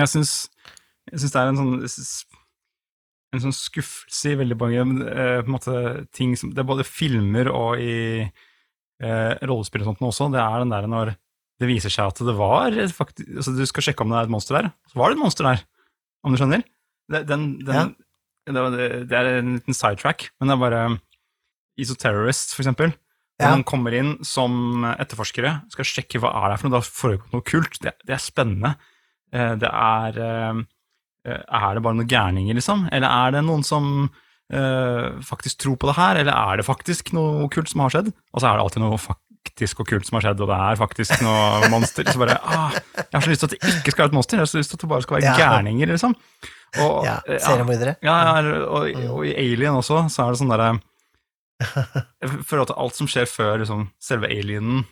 [0.00, 0.32] Jeg syns,
[1.08, 1.76] det er en sånn
[3.34, 5.72] en sånn skuffelse i veldig mange på en måte,
[6.16, 10.30] ting som Det er både filmer og i eh, rollespill og sånt også.
[10.32, 11.12] Det er den der når
[11.58, 14.32] det viser seg at det var faktisk, altså Du skal sjekke om det er et
[14.32, 15.64] monster der, så var det et monster der.
[16.24, 16.64] Om du skjønner?
[17.12, 17.92] Det, den, den,
[18.48, 18.70] ja.
[18.74, 20.82] det, det er en liten sidetrack, men det er bare
[21.78, 22.92] Isoterrorist, for eksempel.
[23.38, 23.50] Når Ja.
[23.54, 27.42] man kommer inn som etterforskere, skal sjekke hva er det for noe, da foregår noe
[27.46, 27.78] kult.
[27.80, 28.74] Det, det er spennende.
[29.32, 30.62] Eh, Det er eh,
[31.24, 32.88] eh, Er det bare noen gærninger, liksom?
[32.90, 34.10] Eller er det noen som
[35.22, 36.16] faktisk tror på det her?
[36.16, 38.12] Eller er det faktisk noe kult som har skjedd?
[38.32, 40.78] Og så er det alltid noe faktisk og kult som har skjedd, og det er
[40.80, 42.04] faktisk noe monster.
[42.08, 44.36] Så bare, ah, jeg har så lyst til at det ikke skal være et monster,
[44.38, 45.36] jeg har så lyst til at det bare skal være Ja.
[45.36, 46.16] gærninger, liksom.
[46.84, 47.96] Og, Ja, seriemordere.
[48.02, 50.80] ja, ja, og, og i Alien også, så er det sånn derre
[51.58, 54.84] Jeg føler at alt som skjer før liksom, selve alienen,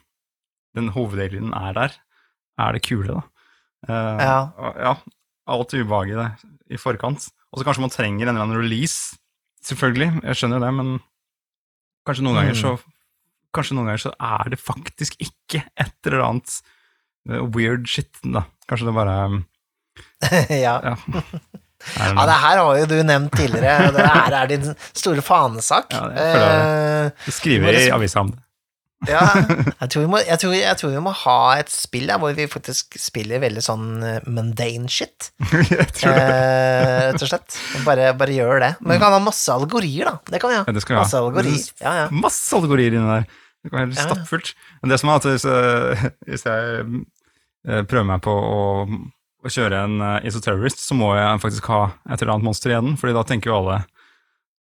[0.77, 1.95] den hovedalienen, er der,
[2.61, 3.23] er det kule, da.
[3.87, 4.73] Uh, Ja.
[4.83, 4.95] ja.
[5.47, 7.29] Alt ubehaget der i forkant.
[7.53, 9.15] Og så kanskje man trenger en eller annen release,
[9.63, 10.97] selvfølgelig, jeg skjønner det, men
[12.07, 12.77] kanskje noen ganger så
[13.57, 16.59] Kanskje noen ganger så er det faktisk ikke et eller annet
[17.31, 18.43] eh, weird shit, da.
[18.69, 19.15] Kanskje det bare
[20.67, 20.75] ja.
[20.85, 21.23] Ja.
[21.99, 25.93] Ja, det her har jo du nevnt tidligere, det her er din store fanesak.
[25.93, 26.27] Ja, det,
[27.17, 28.41] Eh, Skriver i avisa om det.
[29.13, 29.21] ja,
[29.83, 32.33] jeg tror, vi må, jeg, tror, jeg tror vi må ha et spill der hvor
[32.35, 35.29] vi faktisk spiller veldig sånn eh, mundane shit,
[36.01, 36.25] tror det.
[36.25, 37.59] eh, og slett.
[37.87, 38.71] Bare, bare gjør det.
[38.81, 40.17] Men vi kan ha masse allegorier, da.
[40.33, 40.65] Det kan vi ha.
[40.67, 41.03] Ja, vi ha.
[41.05, 41.69] Masse allegorier.
[41.85, 42.07] Ja, ja.
[42.25, 43.29] Masse allegorier inni der.
[43.63, 44.55] Det kan være helt stappfullt.
[44.83, 47.05] Men det som er at hvis, jeg- hvis jeg
[47.69, 48.61] eh, prøver meg på å,
[49.47, 51.81] å kjøre en uh, Isoterrorist, så må jeg faktisk ha
[52.11, 53.79] et eller annet monster igjen, fordi da tenker jo alle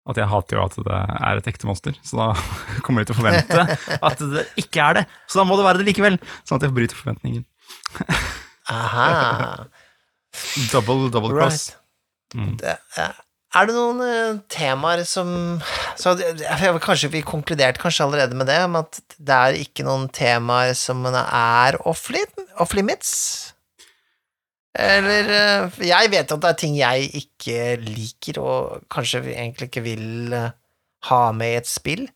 [0.06, 2.28] at jeg hater jo at det er et ekte monster, så da
[2.86, 3.64] kommer de til å forvente
[3.98, 5.06] at det ikke er det.
[5.26, 7.46] Så da må det være det likevel, sånn at jeg bryter forventningen.
[8.76, 9.66] Aha.
[10.72, 11.70] Double, double cross.
[11.72, 11.82] Right.
[12.36, 12.56] Mm.
[12.62, 13.12] Det, ja.
[13.56, 15.30] Er det noen uh, temaer som
[15.96, 20.10] så jeg- Kanskje vi konkluderte kanskje allerede med det, om at det er ikke noen
[20.12, 23.45] temaer som er off limits off limits?
[24.76, 29.84] Eller eh, Jeg vet at det er ting jeg ikke liker, og kanskje egentlig ikke
[29.86, 30.50] vil eh,
[31.10, 32.08] ha med i et spill.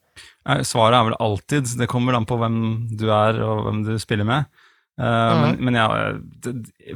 [0.65, 1.69] Svaret er vel alltid.
[1.79, 2.57] Det kommer an på hvem
[2.99, 4.45] du er og hvem du spiller med.
[4.99, 5.05] Eh,
[5.39, 5.63] Men, Mhm.
[5.63, 5.87] men ja,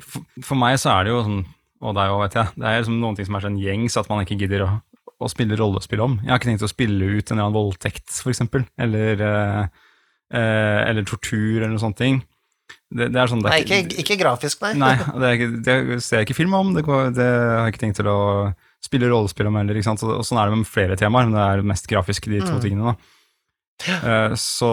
[0.01, 1.45] for, meg så er det jo sånn,
[1.83, 4.09] og det er vet jeg, det er liksom noen ting som er sånn gjengs at
[4.09, 4.69] man ikke gidder å,
[5.23, 6.17] å spille rollespill om.
[6.23, 9.23] Jeg har ikke tenkt å spille ut en eller annen voldtekt, for eksempel, eller,
[10.33, 12.21] eller tortur eller noe sånt ting.
[12.93, 14.73] Det, det sånn, Nei, ikke, ikke grafisk, nei.
[14.77, 14.91] Nei,
[15.23, 15.75] det, ikke, det
[16.05, 18.17] ser jeg ikke film om, det, går, det har jeg ikke tenkt til å
[18.83, 19.95] spille rollespill om heller, ikke?
[19.95, 22.53] Og, og sånn er det med flere temaer, men det er mest grafisk de to
[22.57, 22.61] Mm.
[22.65, 22.95] tingene da.
[23.83, 24.69] Uh, så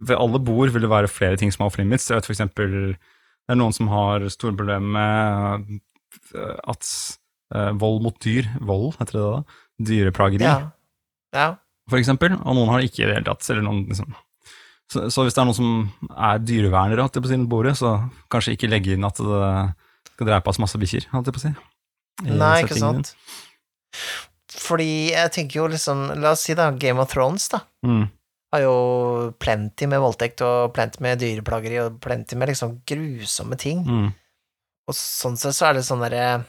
[0.00, 2.08] ved alle bord vil det være flere ting som er off limits.
[2.10, 5.80] Jeg vet for eksempel, det er noen som har store problemer med
[6.36, 6.86] eh, at
[7.56, 9.58] uh, vold mot dyr, vold heter det da,
[9.90, 10.70] dyreplageri, Ja.
[11.36, 11.48] ja.
[11.90, 14.12] for eksempel, og noen har det ikke i det hele tatt, eller noen liksom
[14.90, 17.94] så, så hvis det er noen som er dyrevernere på sin si, bordet, så
[18.32, 19.50] kanskje ikke legge inn at det
[20.10, 21.52] skal drepes masse bikkjer, holdt jeg på å si.
[22.26, 23.12] Nei, ikke sant.
[23.12, 24.08] sant.
[24.60, 27.62] Fordi jeg tenker jo liksom La oss si da, Game of Thrones, da.
[27.86, 28.08] Mm.
[28.50, 28.74] har jo
[29.38, 33.84] plenty med voldtekt og plenty med dyreplageri og plenty med liksom grusomme ting.
[33.86, 34.08] Mm.
[34.90, 36.42] Og sånn sett så er det sånn derre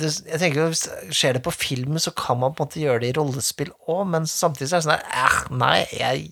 [0.00, 3.04] Jeg tenker jo, hvis Skjer det på film, så kan man på en måte gjøre
[3.04, 6.28] det i rollespill òg, men samtidig så er det sånn der eh, Nei, jeg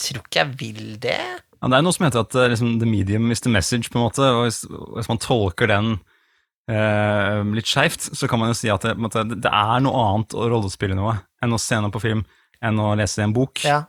[0.00, 1.20] tror ikke jeg vil det.
[1.64, 4.00] Ja, det er noe som heter at eh, liksom, the medium is the message, på
[4.00, 5.94] en måte, og hvis, hvis man tolker den
[6.68, 10.36] eh, litt skeivt, så kan man jo si at det, måte, det er noe annet
[10.36, 12.24] å rollespille noe enn å se noe på film,
[12.64, 13.64] enn å lese en bok.
[13.64, 13.84] Ja.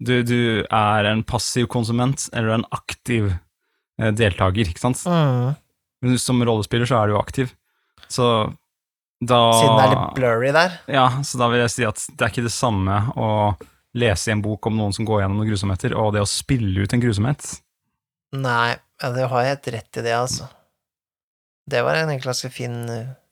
[0.00, 5.02] Du, du er en passiv konsument, eller en aktiv eh, deltaker, ikke sant?
[5.06, 5.58] Mm.
[6.00, 7.52] Men som rollespiller så er du jo aktiv.
[8.10, 8.26] Så
[9.20, 10.78] da Siden det er litt blurry der.
[10.88, 13.28] Ja, så da vil jeg si at det er ikke det samme å
[13.98, 16.84] lese i en bok om noen som går gjennom noen grusomheter, og det å spille
[16.84, 17.46] ut en grusomhet.
[18.38, 20.46] Nei, ja, det har jeg helt rett i det, altså.
[21.70, 22.76] Det var en ganske fin,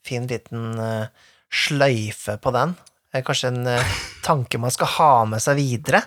[0.06, 1.10] fin liten uh,
[1.50, 2.74] sløyfe på den.
[3.12, 6.02] Eh, Kanskje en uh, tanke man skal ha med seg videre.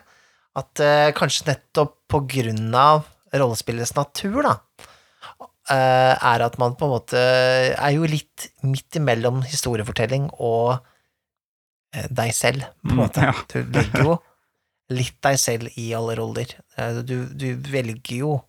[0.60, 4.58] At uh, kanskje nettopp på grunn av rollespillets natur, da,
[5.72, 10.82] er at man på en måte er jo litt midt imellom historiefortelling og
[12.12, 13.32] deg selv, på en Mm, ja.
[13.48, 14.18] Du legger jo
[14.92, 16.52] litt deg selv i alle roller.
[16.78, 18.42] Eh, Du, du velger jo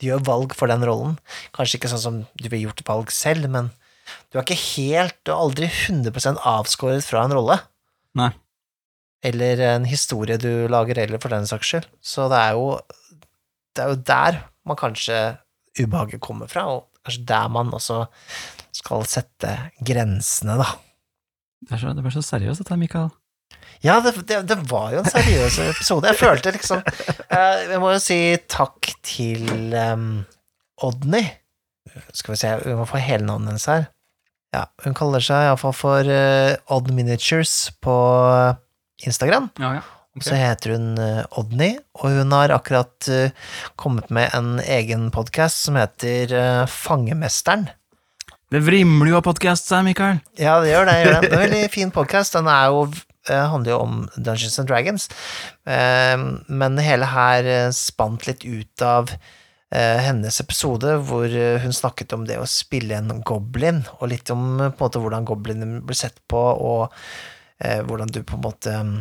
[0.00, 1.18] Du gjør valg for den rollen.
[1.54, 3.70] Kanskje ikke sånn som du ville gjort valg selv, men
[4.32, 7.60] du er ikke helt Du er aldri 100 avskåret fra en rolle.
[8.18, 8.32] Nei.
[9.22, 11.86] Eller en historie du lager, eller for den saks skyld.
[12.02, 12.80] Så det er jo
[13.76, 15.38] Det er jo der man kanskje
[15.78, 18.02] ubehaget kommer fra, og kanskje der man også
[18.76, 20.66] skal sette grensene, da.
[21.62, 23.08] Det, er så, det er så seriøst, dette, Mikael.
[23.82, 26.06] Ja, det, det, det var jo en seriøs episode.
[26.12, 28.18] Jeg følte liksom eh, Jeg må jo si
[28.50, 30.22] takk til um,
[30.86, 31.24] Odny.
[32.14, 33.88] Skal vi se, vi må få hele navnet hennes her.
[34.52, 37.96] Ja, hun kaller seg iallfall for uh, Odd Miniatures på
[39.02, 39.50] Instagram.
[39.58, 39.82] Ja, ja.
[40.12, 40.26] Okay.
[40.28, 43.32] Så heter hun uh, Odny, og hun har akkurat uh,
[43.80, 47.70] kommet med en egen podkast som heter uh, Fangemesteren.
[48.52, 50.20] Det vrimler jo av podkast her, Mikael.
[50.36, 50.98] Ja, det gjør det.
[51.00, 51.20] Gjør det.
[51.22, 52.36] det er en veldig fin podkast.
[52.36, 52.82] Den er jo,
[53.30, 55.08] handler jo om Dungeons and Dragons,
[55.62, 56.18] Eh,
[56.50, 59.12] men hele her eh, spant litt ut av
[59.70, 64.32] eh, hennes episode hvor eh, hun snakket om det å spille en goblin, og litt
[64.34, 66.92] om eh, på en måte hvordan goblinen blir sett på, og
[67.62, 68.96] eh, hvordan du på en måte mm,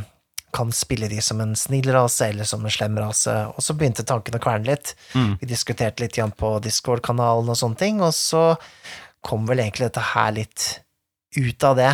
[0.54, 4.06] kan spille de som en snill rase eller som en slem rase, og så begynte
[4.08, 4.94] tankene å kverne litt.
[5.16, 5.38] Mm.
[5.42, 8.52] Vi diskuterte litt på Discord-kanalen og sånne ting, og så
[9.26, 10.74] kom vel egentlig dette her litt
[11.38, 11.94] ut av det.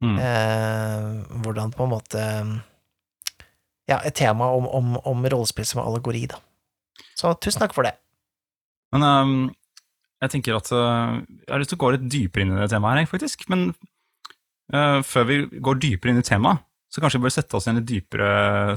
[0.00, 0.16] Mm.
[0.16, 2.20] Eh, hvordan på en måte
[3.90, 6.38] Ja, et tema om, om, om rollespill som allegori, da.
[7.18, 7.96] Så tusen takk for det.
[8.94, 9.32] Men um,
[10.22, 12.70] jeg tenker at uh, jeg har lyst til å gå litt dypere inn i det
[12.72, 13.44] temaet her, faktisk.
[13.52, 13.72] Men
[14.74, 17.72] uh, før vi går dypere inn i temaet, så kanskje vi bør sette oss i
[17.72, 18.30] en litt dypere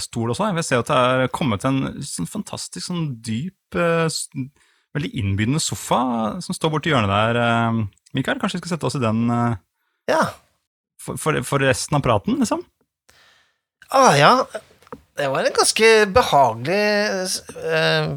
[0.03, 0.49] stol også.
[0.49, 6.01] Jeg vil se at det er kommet en sånn fantastisk sånn dyp, veldig innbydende sofa
[6.45, 7.79] som står borti hjørnet der.
[8.13, 9.25] Mikael, kanskje vi skal sette oss i den
[10.11, 10.21] Ja.
[11.03, 12.63] For, for, for resten av praten, liksom?
[13.93, 14.31] Ah, ja.
[15.19, 16.81] Det var en ganske behagelig
[17.59, 18.15] uh,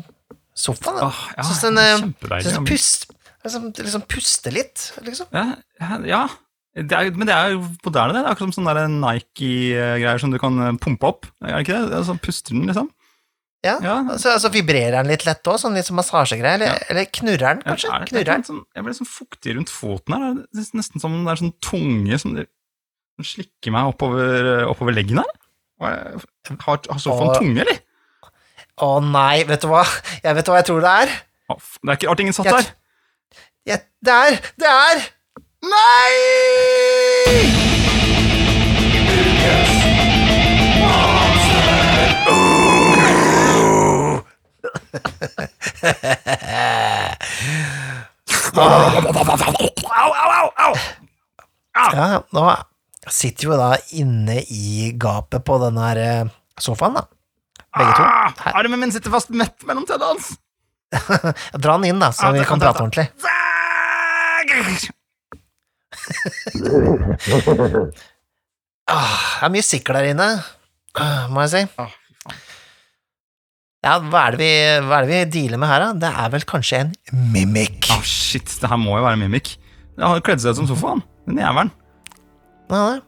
[0.56, 1.10] sofa, da.
[1.10, 2.08] Ah, ja, syns den, uh,
[2.40, 3.06] syns Synes pust,
[3.44, 5.28] liksom, liksom puste litt, liksom.
[5.34, 6.24] Ja, ja.
[6.76, 8.20] Det er, men det er jo moderne, det.
[8.20, 11.28] Det er akkurat som sånne Nike-greier som du kan eh, pumpe opp.
[11.40, 12.02] Er det ikke det?
[12.04, 12.90] sånn puster den, liksom.
[13.64, 13.78] Ja.
[13.80, 13.94] Ja.
[14.12, 16.82] Altså, altså vibrerer den litt lett òg, sånn litt som massasjegreier, eller, Ja.
[16.92, 17.88] eller knurrer den, kanskje?
[17.88, 18.44] Ja, det- er knurrer den?
[18.44, 20.34] sånn, jeg ble sånn fuktig rundt foten her.
[20.52, 22.48] Det er nesten som det er sånn tunge som det-
[23.16, 25.32] som slikker meg oppover, oppover leggen her.
[25.80, 26.20] Er-
[26.62, 27.38] Har, har sofaen Åh.
[27.40, 27.78] tunge, eller?
[28.80, 29.82] Å nei, vet du hva?
[30.22, 31.08] Jeg vet hva jeg tror det er.
[31.48, 32.66] Det er ikke rart ingen satt Jeg- der.
[33.66, 34.96] Jeg, det er Det er
[35.66, 37.26] Nei!
[48.56, 50.74] Au, au, au!
[51.74, 51.90] au!
[51.94, 52.42] Ja, nå
[53.12, 57.06] sitter jo da inne i gapet på den her eh, sofaen, da.
[57.76, 58.02] Begge to.
[58.02, 60.32] Ah, armen min sitter fast mett mellom tennene hans.
[61.62, 63.10] Dra den inn, da, så Ja, vi kan prate ordentlig.
[68.86, 70.26] Ah, det er mye sikkel der inne,
[70.94, 71.62] ah, må jeg si.
[71.82, 71.90] Ah.
[73.82, 74.50] Ja, hva er, vi,
[74.86, 75.88] hva er det vi dealer med her, da?
[76.04, 76.92] Det er vel kanskje en
[77.34, 77.88] mimic?
[77.90, 79.56] Ah, shit, det her må jo være Mimic.
[79.96, 81.02] Det har kledd seg ut som sofaen.
[81.26, 81.72] Den jævelen.
[82.70, 83.00] Ja, nei.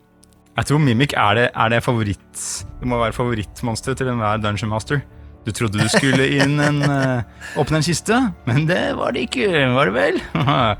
[0.59, 2.41] Jeg tror Mimic er det, er det favoritt
[2.81, 5.05] Det må være favorittmonsteret til enhver Dungeon Master.
[5.47, 9.47] Du trodde du skulle inn en eh, åpne en kiste, men det var det ikke,
[9.77, 10.23] var det vel?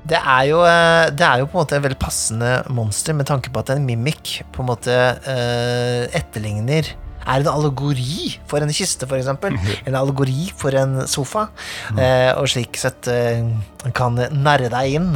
[0.00, 3.28] Det er, jo, eh, det er jo på en måte et veldig passende monster med
[3.28, 6.88] tanke på at en mimic på en måte uh, etterligner
[7.20, 9.58] Er en allegori for en kiste, eksempel.
[9.86, 11.50] En allegori for en sofa.
[11.92, 13.44] Uh, og slik sett uh,
[13.92, 15.12] kan narre deg inn.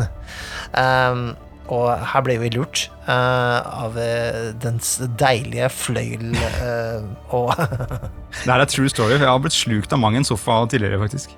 [0.77, 1.33] Um,
[1.73, 7.55] og her ble vi lurt uh, av eh, dens deilige fløyel uh, og
[8.45, 9.15] Det her er true story.
[9.17, 11.33] Jeg har blitt slukt av mang en sofa tidligere, faktisk.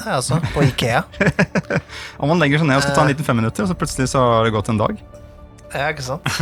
[0.00, 1.02] Ja, altså, på Ikea.
[2.20, 4.08] og man legger seg ned og skal ta en liten fem minutter, og så plutselig
[4.10, 4.96] så har det gått en dag.
[5.72, 6.26] Ja, ikke sant?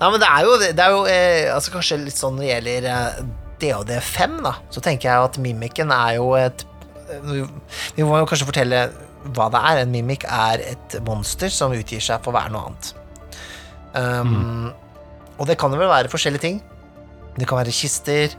[0.00, 2.50] Nei, men det er jo, det er jo eh, altså Kanskje litt sånn når det
[2.50, 3.18] gjelder eh,
[3.62, 6.64] DOD5, da, så tenker jeg at mimikken er jo et
[7.28, 8.86] Vi må jo kanskje fortelle
[9.32, 9.80] hva det er.
[9.84, 12.92] En mimik er et monster som utgir seg for å være noe annet.
[13.94, 14.72] Um,
[15.38, 16.60] Og det kan jo vel være forskjellige ting.
[17.38, 18.34] Det kan være kister.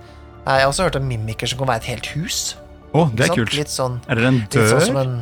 [0.45, 2.55] Jeg har også hørt om mimikker som kan være et helt hus.
[2.95, 3.55] Oh, det er kult.
[3.57, 4.79] Litt sånn, Er det en sånn dør?
[4.85, 5.15] som en,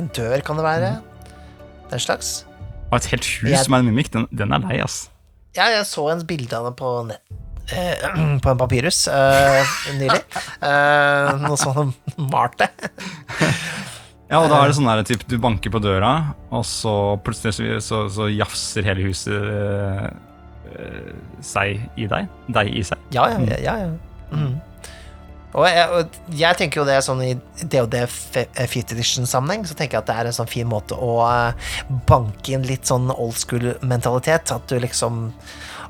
[0.00, 0.88] en dør, kan det være.
[1.92, 2.32] Den slags.
[2.90, 5.08] Og et helt hus Jeg- som er en mimikk, den, den er lei, ass.
[5.54, 7.22] Ja, jeg så en bilde av den på nett.
[7.68, 9.62] Uh, på en papyrus uh,
[10.00, 10.22] nylig.
[10.62, 11.94] Uh, noe sånn som
[12.32, 12.70] malte.
[14.28, 16.12] Ja, og da er det sånn der, typ, du banker på døra,
[16.52, 16.92] og så
[17.24, 20.08] plutselig så, så, jafser hele huset øh,
[20.74, 22.28] øh, seg i deg.
[22.52, 23.06] Deg i seg.
[23.14, 23.76] Ja, ja, ja.
[23.86, 23.92] ja.
[24.28, 24.58] Mm.
[25.56, 27.30] Og, jeg, og jeg tenker jo det er sånn i
[27.72, 31.72] DOD Fifth Edition-sammenheng, så tenker jeg at det er en sånn fin måte å eh,
[32.10, 34.52] banke inn litt sånn old school-mentalitet.
[34.54, 35.30] At du liksom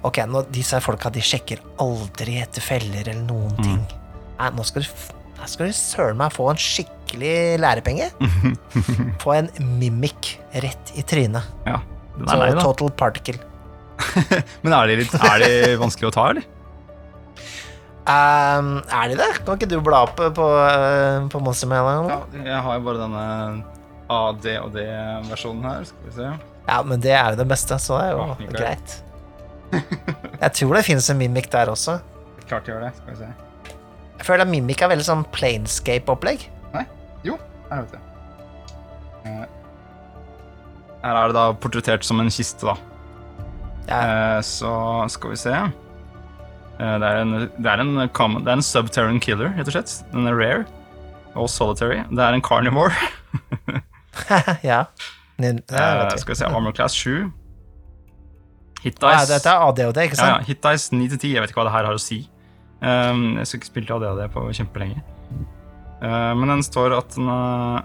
[0.07, 3.81] Ok, nå, disse folka de sjekker aldri etter feller eller noen ting.
[4.39, 8.11] Nei, nå skal du her skal du søren meg få en skikkelig lærepenge.
[9.23, 9.49] Få en
[9.81, 11.47] mimic rett i trynet.
[11.67, 11.79] Ja,
[12.19, 12.65] den Så er lei, da.
[12.67, 13.39] total particle.
[14.63, 16.45] Men er de, litt, er de vanskelig å ta, eller?
[18.09, 19.31] Um, er de det?
[19.45, 22.07] Kan ikke du bla opp på, uh, på Monster Mail?
[22.09, 23.25] Ja, jeg har jo bare denne
[24.09, 25.83] AD og D-versjonen her.
[25.91, 26.31] Skal vi se.
[26.69, 28.57] Ja, men det er jo det beste, så det er jo Ja, Mikael.
[28.63, 28.97] greit.
[30.41, 31.99] Jeg tror det finnes en mimic der også.
[32.49, 32.95] Klart gjør det.
[33.01, 33.29] Skal vi se.
[34.19, 36.47] Jeg føler at mimic er veldig sånn planescape-opplegg.
[36.75, 36.85] Nei?
[37.25, 37.37] Jo,
[37.71, 37.99] her vet du.
[39.29, 39.45] Eh,
[41.05, 42.75] Her er det da portrettert som en kiste, da.
[43.89, 44.01] Ja,
[44.37, 44.73] Eh, Så
[45.11, 45.53] skal vi se.
[45.55, 49.73] Eh, Det er en, det er en, common, det er en subterran killer, rett og
[49.73, 49.95] slett.
[50.13, 50.67] Den er rare
[51.37, 52.03] og solitary.
[52.11, 52.93] Det er en carnivore.
[54.65, 54.85] ja.
[55.39, 57.31] Nin- ja, Eh, vet skal vi se, Armor class 7.
[58.83, 60.47] Hit Ja, dette er ADHD, ikke Ja, ja, sant?
[60.47, 61.33] hit dice 9 til 10.
[61.35, 62.29] Jeg vet ikke hva det her har å si.
[62.79, 65.03] Um, jeg skulle ikke spilt ADHD på kjempelenge.
[65.99, 67.81] Uh, men den står at den, uh,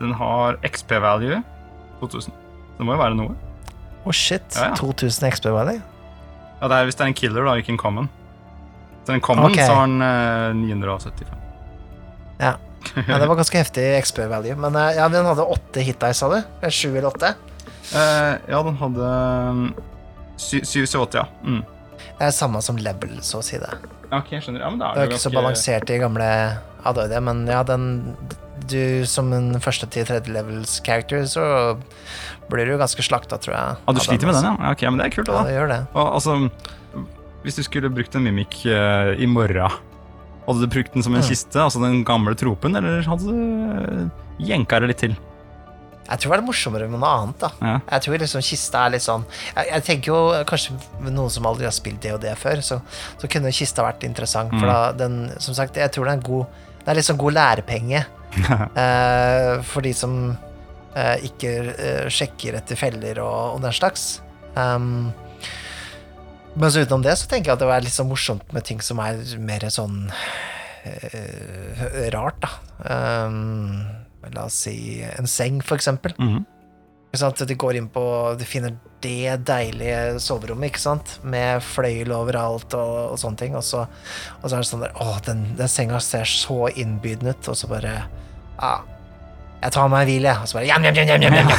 [0.00, 1.38] den har XP value
[2.00, 2.32] 2000.
[2.32, 3.36] Så det må jo være noe.
[4.02, 4.42] Å, shit.
[4.56, 4.78] Ja, ja.
[4.80, 5.78] 2000 XP-value?
[6.58, 8.10] Ja, det er Hvis det er en killer, da, ikke en common.
[9.06, 9.66] Så en common okay.
[9.66, 11.38] så har den uh, 975.
[12.42, 12.56] Ja.
[13.06, 14.56] ja, det var ganske heftig XP value.
[14.58, 16.66] Men eh, ja, den hadde åtte hit dice, sa du?
[16.66, 17.34] Sju eller åtte?
[17.92, 19.12] Ja, den hadde
[19.52, 19.62] um,
[20.40, 21.26] 7-8, ja.
[21.46, 21.62] Mm.
[22.18, 23.72] Det er samme som level, så å si det.
[24.12, 24.60] Ok, jeg skjønner.
[24.60, 26.28] Ja, men da Det er jo ikke så balansert i gamle
[26.84, 28.16] ADHD, men ja, den
[28.68, 31.42] Du som en første til tredje levels character, så
[32.52, 33.76] blir du ganske slakta, tror jeg.
[33.88, 34.52] Ah, du sliter med den, ja?
[34.60, 35.42] Ja, Ok, men det er kult, Ja, da.
[35.48, 35.80] det gjør det.
[35.96, 36.36] Og, altså,
[37.42, 39.72] hvis du skulle brukt en mimik uh, i morgen,
[40.46, 41.28] hadde du brukt den som en Mm.
[41.28, 45.16] kiste, altså den gamle tropen, eller hadde du jenka det litt til?
[46.08, 47.50] Jeg tror det er morsommere med noe annet, da.
[47.62, 47.74] Ja.
[47.92, 49.22] Jeg tror liksom kista er litt sånn
[49.54, 50.74] Jeg, jeg tenker jo kanskje
[51.06, 52.80] noen som aldri har spilt DOD før, så,
[53.20, 54.50] så kunne kista vært interessant.
[54.56, 54.72] For Mm.
[54.72, 56.46] da den Som sagt, jeg tror det er en god
[56.82, 58.02] Det er litt sånn god lærepenge
[58.82, 60.14] eh, for de som
[60.96, 64.22] eh, ikke eh, sjekker etter feller og, og den slags.
[64.56, 65.12] Um,
[66.56, 68.80] men så utenom det så tenker jeg at det var litt så morsomt med ting
[68.84, 70.02] som er mer sånn
[70.84, 72.50] eh, rart, da.
[73.28, 76.14] Um, la oss si en seng, for eksempel.
[76.18, 76.44] Mm -hmm.
[77.46, 81.18] De går inn på De finner det deilige soverommet, ikke sant?
[81.22, 83.56] Med fløyel overalt og, og sånne ting.
[83.56, 83.86] Og så,
[84.42, 87.48] og så er det sånn der Å, den, den senga ser så innbydende ut.
[87.48, 88.06] Og så bare
[88.62, 88.80] Ja,
[89.62, 90.36] jeg tar meg en hvil, jeg.
[90.40, 91.52] Og så bare jam, jam, jam, jam, jam.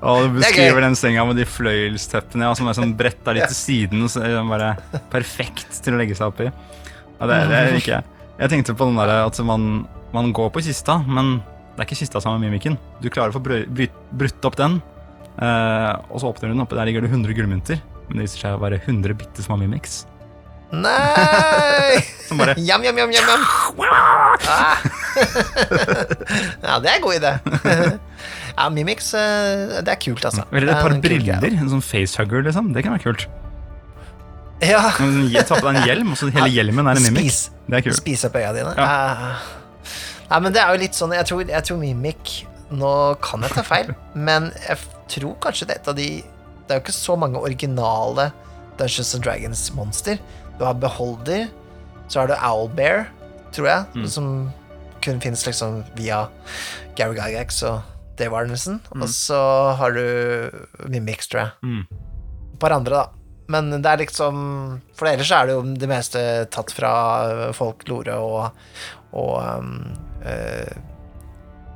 [0.00, 3.58] Og du beskriver den senga med de fløyelsteppene ja, som er sånn bretta litt til
[3.58, 4.76] siden, så er den bare
[5.12, 6.48] perfekt til å legge seg opp i.
[7.18, 8.19] Ja, det, det liker jeg.
[8.40, 9.64] Jeg tenkte på den der at man,
[10.16, 11.38] man går på kista, men
[11.76, 12.78] det er ikke kista som er mimikken.
[13.02, 14.78] Du klarer å få bryt- brutt opp den,
[15.40, 16.76] eh, og så åpner du den, oppe.
[16.78, 17.80] der ligger det 100 gullmynter.
[18.08, 20.06] Men det viser seg å være 100 bitte små mimics.
[20.72, 22.00] Nei!
[22.28, 23.42] Som bare Jam, jam, jam, jam, jam.
[24.48, 24.78] Ah.
[26.64, 27.32] ja, det er en god idé.
[28.56, 30.46] ja, Mimix, eh, det er kult, altså.
[30.52, 32.72] Eller et par briller, en sånn facehugger, liksom.
[32.74, 33.28] Det kan være kult.
[34.60, 34.90] Ja.
[34.92, 37.30] Ta på deg en hjelm, og så hele hjelmen er en mimik.
[37.30, 37.96] Spis, Det er kult.
[38.00, 38.74] Spis opp øya dine.
[38.76, 38.86] Ja.
[38.86, 39.56] Uh,
[40.30, 42.34] Nei, men det er jo litt sånn Jeg tror, jeg tror Mimic
[42.70, 42.90] Nå
[43.24, 43.88] kan jeg ta feil,
[44.28, 44.78] men jeg
[45.10, 48.28] tror kanskje det er et av de Det er jo ikke så mange originale
[48.78, 50.20] Dungeons and Dragons-monster.
[50.56, 51.48] Du har Beholder,
[52.08, 53.08] så har du Owlbear,
[53.52, 54.06] tror jeg, Mm.
[54.08, 54.28] som
[55.02, 56.28] kun finnes liksom via
[56.96, 57.82] Gary Gygax og
[58.16, 58.78] Dave Arnesen.
[58.94, 59.02] Mm.
[59.02, 59.40] Og så
[59.76, 60.50] har du
[60.88, 61.50] Mimics, tror jeg.
[61.66, 61.82] Mm.
[62.54, 63.19] Et par andre, da.
[63.50, 64.34] Men det er liksom
[64.96, 66.20] For ellers er det jo det meste
[66.54, 66.92] tatt fra
[67.26, 68.40] øh, folklore og,
[69.18, 69.72] og um,
[70.22, 70.72] uh,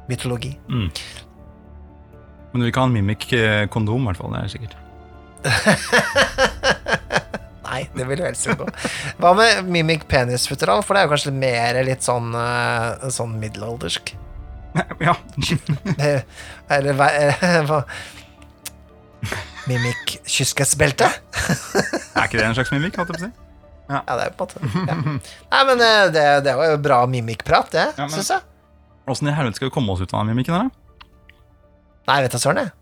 [0.09, 0.53] mytologi.
[0.69, 0.91] Mm.
[2.55, 4.33] Men ha en mimik-kondom, i hvert fall.
[4.35, 4.75] Det er sikkert.
[7.65, 8.67] Nei, det vil helst unngå.
[9.19, 10.83] Hva med mimic penis-futteral?
[10.87, 12.31] For det er jo kanskje mer litt sånn,
[13.11, 14.15] sånn middelaldersk.
[15.09, 15.15] ja.
[16.77, 17.09] Eller hva
[19.65, 21.09] eh, hva- Mimic kyskhetsbelte?
[22.17, 23.33] Er ikke det en slags mimikk, holdt jeg på å si?
[23.91, 24.95] Ja, det er på en måte ja.
[25.53, 28.45] Nei, men eh, det, det var jo bra mimic-prat, det, Ja, syns jeg.
[29.13, 31.09] Åssen i helvete skal vi komme oss ut av den mimikken her, da?
[32.09, 32.73] Nei, vet du søren, jeg.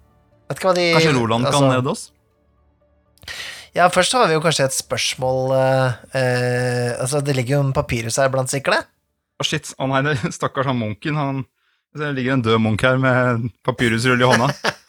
[0.50, 2.04] Vet ikke hva de Kanskje Roland kan altså- redde oss?
[3.72, 7.72] Ja, først har vi jo kanskje et spørsmål eh, eh, Altså, det ligger jo en
[7.72, 8.84] papyrus her blant siklene.
[9.40, 9.70] Å, shit.
[9.80, 11.16] Å nei, det stakkars han munken.
[11.16, 11.40] Han,
[11.96, 14.50] det ligger en død munk her med papyrusrull i hånda.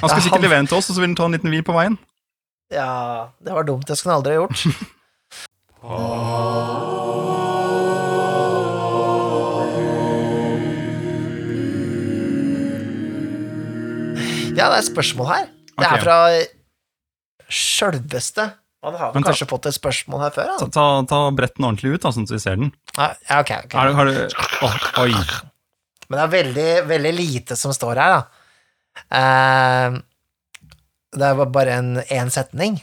[0.00, 1.64] Han skal sikkert levere den til oss, og så vil han ta en liten hvil
[1.66, 1.98] på veien.
[2.72, 3.86] Ja, det var dumt.
[3.88, 4.66] Det skulle han aldri ha gjort.
[14.52, 15.46] Ja, det er et spørsmål her.
[15.80, 16.16] Det er fra
[17.52, 18.44] sjølveste
[18.84, 20.52] Han har vel kanskje fått et spørsmål her før?
[20.60, 22.70] Ta, ta, ta brett den ordentlig ut, da, sånn at vi ser den.
[22.96, 23.74] Ja, ja, ok, ok.
[23.78, 24.20] Er, har du
[24.66, 25.10] oh, Oi.
[26.06, 28.41] Men det er veldig, veldig lite som står her, da.
[29.12, 29.98] Eh,
[31.12, 32.80] det var bare en én setning.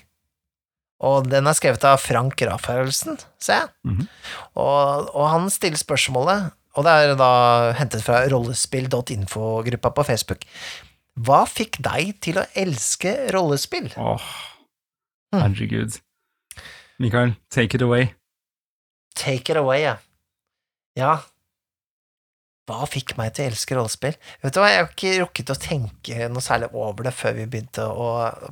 [0.99, 3.69] Og den er skrevet av Frank Rafaelsen, ser jeg.
[3.87, 4.07] Mhm.
[4.59, 7.31] og, og han stiller spørsmålet, og det er da
[7.79, 10.43] hentet fra rollespill.info-gruppa på Facebook.
[11.19, 13.89] Hva fikk deg til å elske rollespill?
[13.95, 15.97] Åh, oh, herregud.
[16.99, 18.13] Mikael, take it away.
[19.15, 19.97] Take it away, ja.
[20.99, 21.19] Ja.
[22.69, 24.13] Hva fikk meg til å elske rollespill?
[24.43, 27.47] Vet du hva, Jeg har ikke rukket å tenke noe særlig over det før vi
[27.49, 28.09] begynte å,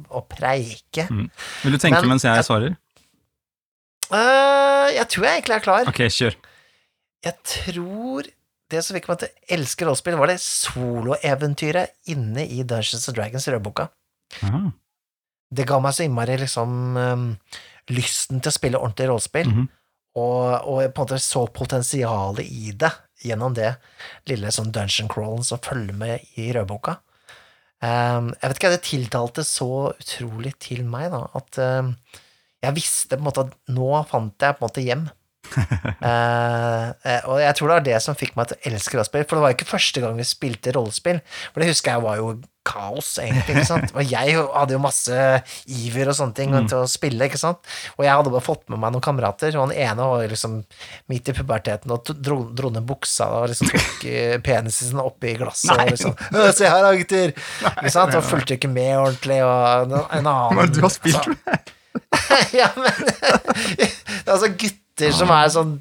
[0.10, 1.06] å preike.
[1.62, 2.74] Vil du tenke Men- mens jeg svarer?
[4.08, 5.88] Uh, jeg tror jeg egentlig er klar.
[5.92, 6.36] Ok, kjør.
[7.28, 8.30] Jeg tror
[8.72, 13.18] det som fikk meg til å elske rollespill, var det soloeventyret inne i Dungeons and
[13.18, 13.90] Dragons rødboka.
[14.44, 14.62] Aha.
[15.54, 17.28] Det ga meg så innmari liksom um,
[17.96, 19.68] lysten til å spille ordentlig rollespill, Mhm.
[20.18, 22.92] og, og jeg på en måte så potensialet i det
[23.28, 23.76] gjennom det
[24.30, 26.98] lille sånn dungeon crawlen som følger med i rødboka.
[27.78, 31.92] Um, jeg vet ikke, det tiltalte så utrolig til meg, da, at um,
[32.66, 35.08] jeg visste på en måte at nå fant jeg på en måte hjem.
[36.08, 39.38] Eh, og jeg tror det var det som fikk meg til å elske rollespill, for
[39.38, 41.20] det var ikke første gang vi spilte rollespill,
[41.52, 42.28] for det husker jeg var jo
[42.68, 45.22] kaos, egentlig, ikke sant, og jeg hadde jo masse
[45.72, 46.68] iver og sånne ting Mm.
[46.70, 47.60] til å spille, ikke sant,
[47.98, 50.58] og jeg hadde bare fått med meg noen kamerater, og han ene var liksom
[51.10, 55.34] midt i puberteten og dro, dro ned buksa og liksom tok eh, penisen sin oppi
[55.40, 55.86] glasset Nei.
[55.86, 56.16] og liksom
[56.58, 57.34] Se her, da, gutter!
[57.78, 58.16] Ikke sant?
[58.18, 62.68] Og fulgte ikke med ordentlig, og en- en annen Men du har spilt altså, ja,
[62.78, 62.92] men
[64.28, 65.78] Altså, gutter som er sånn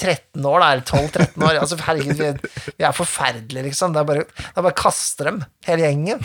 [0.00, 3.92] 13 år, da, eller 12-13 år Altså, herregud, vi vi er forferdelige, liksom.
[3.92, 6.22] Det er bare, det er bare å kaste dem, hele gjengen.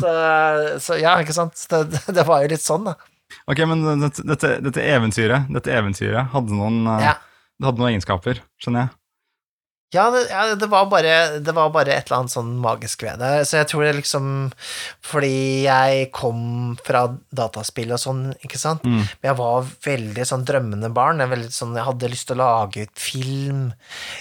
[0.00, 0.14] Så,
[0.82, 1.60] så ja, ikke sant.
[1.70, 1.84] Det,
[2.18, 2.96] det var jo litt sånn, da.
[3.50, 7.14] Ok, men dette, dette, dette eventyret Dette eventyret hadde noen, eh, Ja.
[7.58, 8.94] det hadde noen egenskaper, skjønner jeg.
[9.94, 13.20] Ja, det, ja, det, var bare, det var bare et eller annet sånn magisk ved
[13.22, 13.44] det.
[13.46, 14.26] Så jeg tror det liksom
[15.04, 18.82] Fordi jeg kom fra dataspill og sånn, ikke sant.
[18.82, 19.00] Mm.
[19.04, 21.22] Men jeg var veldig sånn drømmende barn.
[21.22, 23.64] Jeg, veldig sånn, jeg hadde lyst til å lage ut film.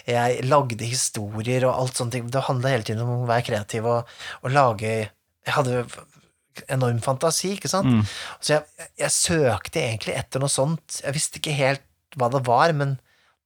[0.10, 2.18] Jeg lagde historier og alt sånt.
[2.18, 5.86] Det handla hele tiden om å være kreativ og, og lage Jeg hadde
[6.72, 7.90] enorm fantasi, ikke sant.
[7.90, 8.04] Mm.
[8.40, 11.02] Så jeg, jeg søkte egentlig etter noe sånt.
[11.02, 11.84] Jeg visste ikke helt
[12.20, 12.98] hva det var, men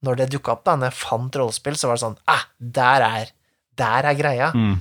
[0.06, 3.06] når det dukka opp, da, når jeg fant rollespill, så var det sånn ah, der
[3.08, 3.32] er,
[3.80, 4.52] der er greia.
[4.54, 4.76] Mm.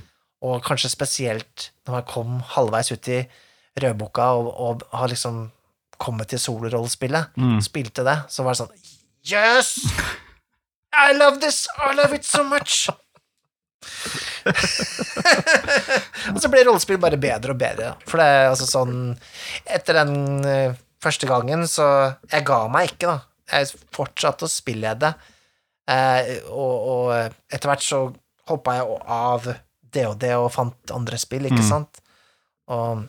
[0.45, 3.23] Og kanskje spesielt når jeg kom halvveis ut i
[3.81, 5.47] rødboka og, og har liksom
[5.97, 7.57] kommet til solorollespillet, Mm.
[7.65, 8.75] spilte det, så var det sånn
[9.27, 9.71] Yes!
[10.93, 11.65] I love this!
[11.77, 12.87] I love it so much!
[16.33, 17.93] og så ble rollespill bare bedre og bedre.
[18.07, 18.93] For det er altså sånn
[19.65, 21.87] Etter den eh, første gangen, så
[22.31, 23.17] Jeg ga meg ikke, da.
[23.51, 25.13] Jeg fortsatte å spille det.
[25.87, 28.01] Eh, og, og etter hvert så
[28.49, 29.47] hoppa jeg av
[29.97, 31.69] det og det og fant andre spill, ikke Mm.
[31.69, 32.01] sant?
[32.71, 33.05] Og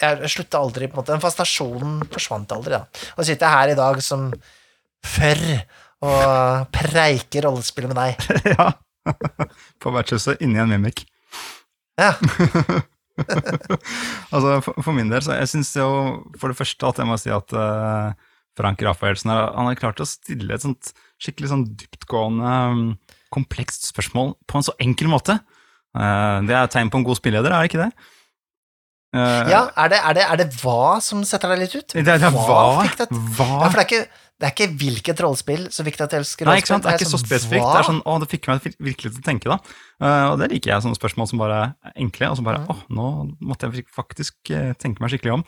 [0.00, 1.12] jeg slutta aldri, på en måte.
[1.12, 2.84] Den fascinasjonen forsvant aldri, da.
[3.16, 4.28] Og sitter jeg her i dag som
[5.04, 5.42] før
[6.08, 8.28] og preiker rollespill med deg.
[8.54, 8.68] ja.
[9.80, 11.04] På vertshuset inni en mimik.
[11.98, 12.12] Ja.
[14.32, 15.88] altså, for, for min del, så jeg syns jo
[16.38, 18.12] for det første at jeg må si at eh,
[18.58, 20.92] Frank Rafaelsen han har klart å stille et sånt
[21.22, 22.84] skikkelig sånn dyptgående, um,
[23.34, 25.38] komplekst spørsmål på en så enkel måte.
[25.98, 27.90] Eh, det er et tegn på en god spilleder, er det ikke det?
[29.16, 31.94] Eh, Ja, er det, er, det, er det hva som setter deg litt ut?
[31.96, 34.00] Det, det er hva, hva Ja, for det er ikke,
[34.38, 36.52] det er ikke hvilket rollespill som fikk deg til å elske rollespill.
[36.52, 36.84] Nei, ikke sant?
[36.84, 37.64] Det er ikke så sånn, spesifikt.
[37.64, 37.72] hva?
[37.72, 39.58] Det er sånn, å, det fikk meg virkelig til å tenke, da.
[40.04, 42.84] Eh, og det liker jeg, sånne spørsmål som bare er enkle, og så bare, Mm.
[43.00, 43.08] nå
[43.48, 45.44] måtte jeg faktisk tenke meg skikkelig om.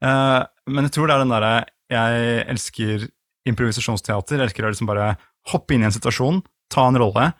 [0.00, 1.52] Men jeg tror det er den derre,
[1.90, 3.08] jeg elsker
[3.50, 5.14] improvisasjonsteater, jeg elsker å liksom bare
[5.50, 7.30] hoppe inn i en situasjon, ta en rolle,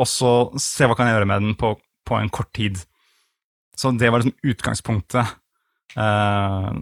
[0.00, 1.74] og så se hva kan jeg gjøre med den på,
[2.06, 2.80] på en kort tid.
[3.78, 5.36] Så det var liksom utgangspunktet
[6.00, 6.72] eh,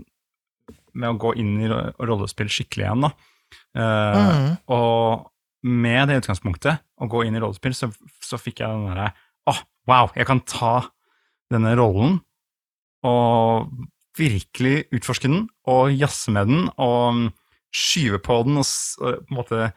[0.92, 3.12] med å gå inn i rollespill skikkelig igjen, da.
[3.76, 4.48] Eh, mm.
[4.72, 5.28] og
[5.68, 7.90] med det utgangspunktet, å gå inn i rollespill, så,
[8.22, 9.12] så fikk jeg den derre
[9.50, 9.58] Åh,
[9.90, 10.76] wow, jeg kan ta
[11.50, 12.20] denne rollen
[13.02, 13.72] og
[14.18, 17.30] virkelig utforske den, og jazze med den, og
[17.72, 18.66] skyve på den, og,
[18.98, 19.70] på en måte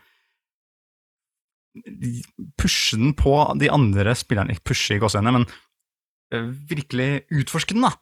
[2.59, 4.55] pushe den på de andre spillerne.
[4.55, 5.47] Ikke pushe i gåseøynene, men
[6.33, 7.95] eh, virkelig utforske den, da.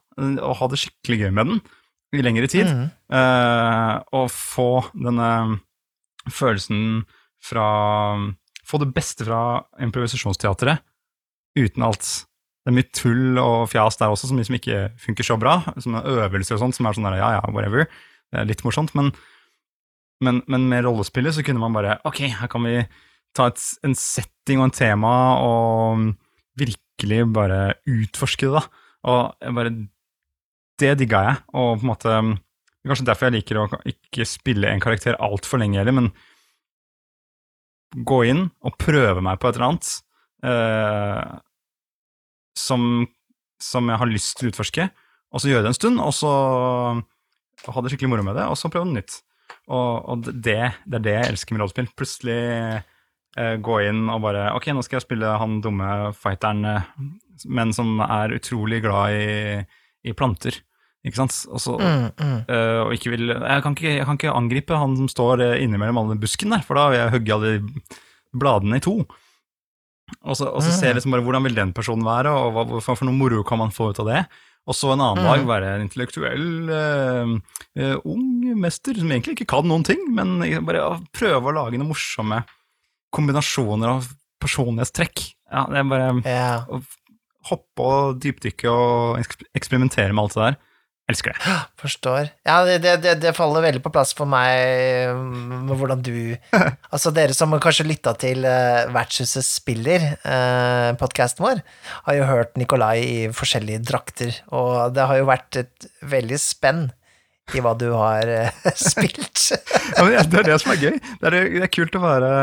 [0.45, 1.63] Og ha det skikkelig gøy med den
[2.13, 2.69] i lengre tid.
[2.69, 2.89] Mhm.
[3.13, 5.59] Uh, og få denne
[6.29, 7.03] følelsen
[7.43, 7.67] fra
[8.63, 10.79] Få det beste fra improvisasjonsteatret
[11.59, 12.05] uten alt.
[12.63, 15.57] Det er mye tull og fjas der også, som liksom ikke funker så bra.
[15.83, 17.89] Som er øvelser og sånt, som er sånn der, ja ja, whatever.
[18.31, 19.11] Det er litt morsomt, men,
[20.23, 22.79] men, men med rollespillet så kunne man bare Ok, her kan vi
[23.35, 26.07] ta et, en setting og en tema og
[26.59, 27.59] virkelig bare
[27.89, 28.87] utforske det, da.
[29.11, 29.75] Og bare
[30.79, 34.25] Det digga jeg, og på en måte det er Kanskje derfor jeg liker å ikke
[34.27, 36.09] spille en karakter altfor lenge heller, men
[37.95, 39.91] gå inn og prøve meg på et eller annet
[40.43, 41.21] eh,
[42.57, 43.05] som,
[43.61, 44.87] som jeg har lyst til å utforske,
[45.33, 46.31] og så gjøre det en stund, og så
[47.73, 49.19] ha det skikkelig moro med det, og så prøve noe nytt.
[49.71, 51.87] Og, og det, det er det jeg elsker med rollespill.
[51.97, 52.39] Plutselig
[53.39, 55.87] eh, gå inn og bare Ok, nå skal jeg spille han dumme
[56.19, 56.91] fighteren, eh,
[57.47, 59.63] men som er utrolig glad i,
[60.09, 60.59] i planter.
[61.03, 61.35] Ikke sant?
[61.51, 62.37] Også, Mm, mm.
[62.47, 65.63] Eh, og ikke vil jeg kan ikke, jeg kan ikke angripe han som står innimellom
[65.65, 67.53] innimellom alle busken der, for da vil jeg hugge alle
[68.33, 68.97] bladene i to.
[70.21, 72.63] Og så, og så ser jeg liksom bare hvordan vil den personen være, og hva,
[72.77, 74.23] hva for noe moro kan man få ut av det.
[74.63, 75.27] Og så en annen Mm.
[75.27, 77.31] dag være en intellektuell uh,
[77.75, 81.75] uh, ung mester som egentlig ikke kan noen ting, men bare uh, prøve å lage
[81.79, 82.43] noen morsomme
[83.13, 84.07] kombinasjoner av
[84.43, 85.23] personlighetstrekk.
[85.51, 86.79] Ja, det er bare Ja,
[87.49, 90.57] hoppe og dypdykke og eks- eksperimentere med alt det der.
[91.13, 91.55] Elsker det.
[91.79, 92.31] forstår.
[92.47, 96.15] Ja, det, det, det, faller veldig på plass for meg mm, med hvordan du
[96.93, 101.61] Altså, dere som kanskje lytta til uh, Vertshuset spiller, uh, podkasten vår,
[102.07, 106.87] har jo hørt Nikolai i forskjellige drakter, og det har jo vært et veldig spenn
[107.53, 109.51] i hva du har uh, spilt.
[109.93, 110.97] Ja, men det er det som er gøy.
[110.97, 112.33] Det er, det er kult å være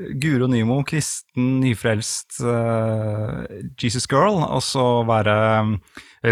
[0.00, 3.44] Guro Nymo, kristen, nyfrelst uh,
[3.80, 5.74] Jesus girl, og så være um,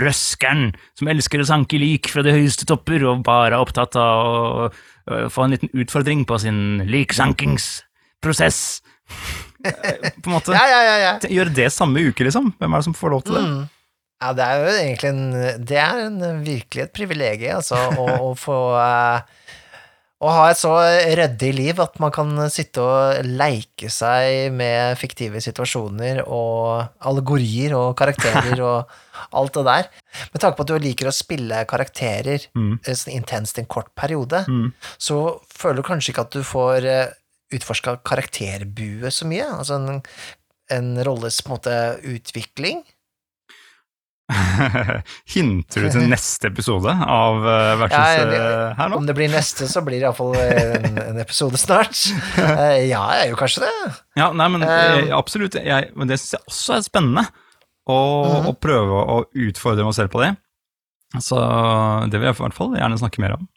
[0.02, 4.30] røskeren som elsker å sanke lik fra de høyeste topper, og bare er opptatt av
[4.30, 4.70] å,
[5.10, 8.62] uh, få en liten utfordring på sin liksankingsprosess.
[9.60, 11.12] Eh, på en måte Ja, ja, ja, ja.
[11.28, 12.54] Gjøre det samme uke, liksom.
[12.56, 13.44] Hvem er det som får lov til det?
[13.44, 13.60] Mm.
[14.20, 15.22] Ja, det er jo egentlig en
[15.68, 19.36] Det er en, virkelig et privilegium, altså, å, å få eh,
[20.20, 20.74] Å ha et så
[21.16, 27.94] ryddig liv at man kan sitte og leike seg med fiktive situasjoner og allegorier og
[27.96, 28.92] karakterer og
[29.40, 29.88] alt det der.
[30.34, 32.74] Med tanke på at du liker å spille karakterer Mm.
[32.84, 34.72] eh, sånn intenst i en kort periode, Mm.
[34.98, 37.12] så føler du kanskje ikke at du får uh,
[37.56, 39.48] utforska karakterbuet så mye.
[39.56, 40.02] Altså en,
[40.70, 42.84] en rolles på en måte utvikling.
[45.34, 48.48] Hinter du til neste episode av uh, Vertshuset Ja,
[48.78, 48.98] her nå?
[49.00, 51.96] Om det blir neste, så blir det iallfall en, en episode snart.
[52.40, 53.72] Eh, ja, jeg er jo kanskje det.
[54.20, 55.56] Ja, nei, men Eh, eh, absolutt.
[55.60, 57.26] Jeg, men det syns jeg også er spennende.
[57.90, 58.46] Å, Mhm.
[58.50, 59.16] å prøve å
[59.48, 60.34] utfordre meg selv på det.
[61.24, 61.34] Så
[62.12, 63.48] det vil jeg i hvert fall gjerne snakke mer om.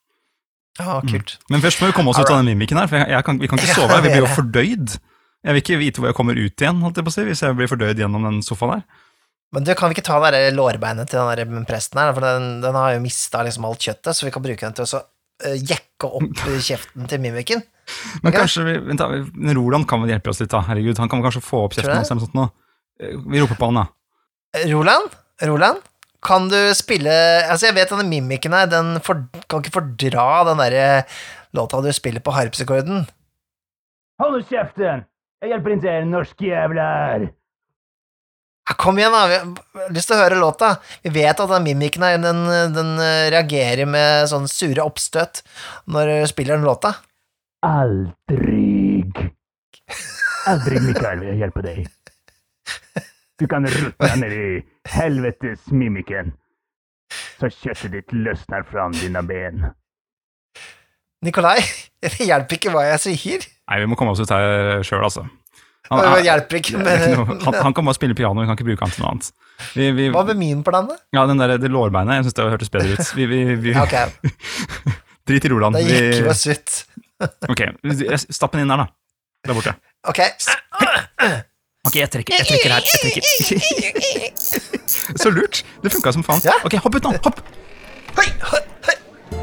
[0.80, 1.36] Ja, kult.
[1.54, 3.38] Men først må vi komme oss ut av den mimikken her, for jeg, jeg kan,
[3.44, 4.02] vi kan ikke sove her.
[4.02, 4.96] Vi blir jo fordøyd.
[5.44, 7.44] Jeg vil ikke vite hvor jeg kommer ut igjen, holdt jeg på å si, hvis
[7.46, 9.03] jeg blir fordøyd gjennom den sofaen her.
[9.54, 12.58] Men du, kan vi ikke ta det lårbeinet til den der presten her, for den,
[12.64, 15.04] den har jo mista liksom alt kjøttet, så vi kan bruke den til å så,
[15.46, 17.62] eh, jekke opp kjeften til mimikken.
[18.24, 18.40] Men okay?
[18.42, 20.64] kanskje vi, vent da, vi- Roland kan vel hjelpe oss litt, da.
[20.66, 22.48] Herregud, han kan vel kanskje få opp kjeften hans eller noe sånt nå.
[23.04, 23.88] Eh, Vi roper på han, da.
[24.72, 25.18] Roland?
[25.44, 25.82] Roland?
[26.24, 27.12] Kan du spille
[27.50, 30.86] Altså, jeg vet denne mimikken her, den for, kan ikke fordra den derre
[31.54, 33.04] låta du spiller på harpsekorden.
[34.22, 35.04] Hold kjeften!
[35.44, 37.26] Jeg hjelper ikke dere norske jævler!
[38.70, 39.26] Ja, kom igjen, da.
[39.28, 39.38] Vi
[39.82, 40.78] har lyst til å høre låta.
[41.04, 45.42] Vi vet at den mimikken her, den, den eh, reagerer med sånn sure oppstøt
[45.92, 46.94] når du spiller den låta.
[47.68, 49.28] Aldrig.
[50.48, 51.92] Aldrig, Mikael, vil jeg hjelpe deg.
[53.40, 54.48] Du kan rutte ned i
[54.94, 56.34] helvetes mimikken.
[57.40, 59.66] så kjøttet ditt løsner fra dine ben.
[61.24, 61.60] Nikolai,
[62.02, 63.48] det hjelper ikke hva jeg sier.
[63.68, 65.28] Nei, vi må komme oss ut her sjøl, altså.
[65.92, 67.02] Han, Det hjelper ikke med
[67.44, 69.28] han, han kan bare spille piano, vi kan ikke bruke han til noe annet.
[69.76, 70.96] Vi, vi, Hva med min plan, da?
[71.14, 73.12] ja, den der, det lårbeinet, jeg syns det hørtes bedre ut.
[73.18, 73.96] Vi, vi, vi, Ja, Ok,
[75.30, 75.76] Drit i Roland.
[75.80, 76.78] Det gikk oss ut.
[77.52, 77.62] ok,
[78.32, 78.88] stapp den inn der, da.
[79.48, 79.76] Der borte.
[80.08, 80.24] Ok,
[81.88, 82.86] Ok, jeg trekker, jeg trekker her.
[82.88, 83.24] Jeg trekker.
[85.20, 85.66] Så lurt.
[85.84, 86.40] Det funka som faen.
[86.64, 87.12] Ok, hopp ut nå.
[87.26, 87.42] Hopp!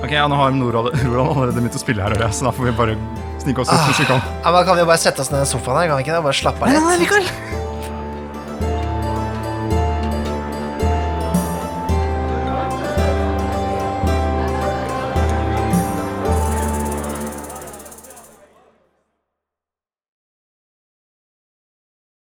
[0.01, 2.95] Ok, ja, Nå har Roland allerede begynt å spille her, så da får vi bare
[3.45, 4.21] snike oss ut hvis vi kan.
[4.45, 5.91] Ja, men kan vi jo bare sette oss ned i sofaen her?
[5.93, 6.25] Kan vi ikke det?
[6.29, 7.01] Bare slappe av litt?
[7.07, 7.70] Mikael.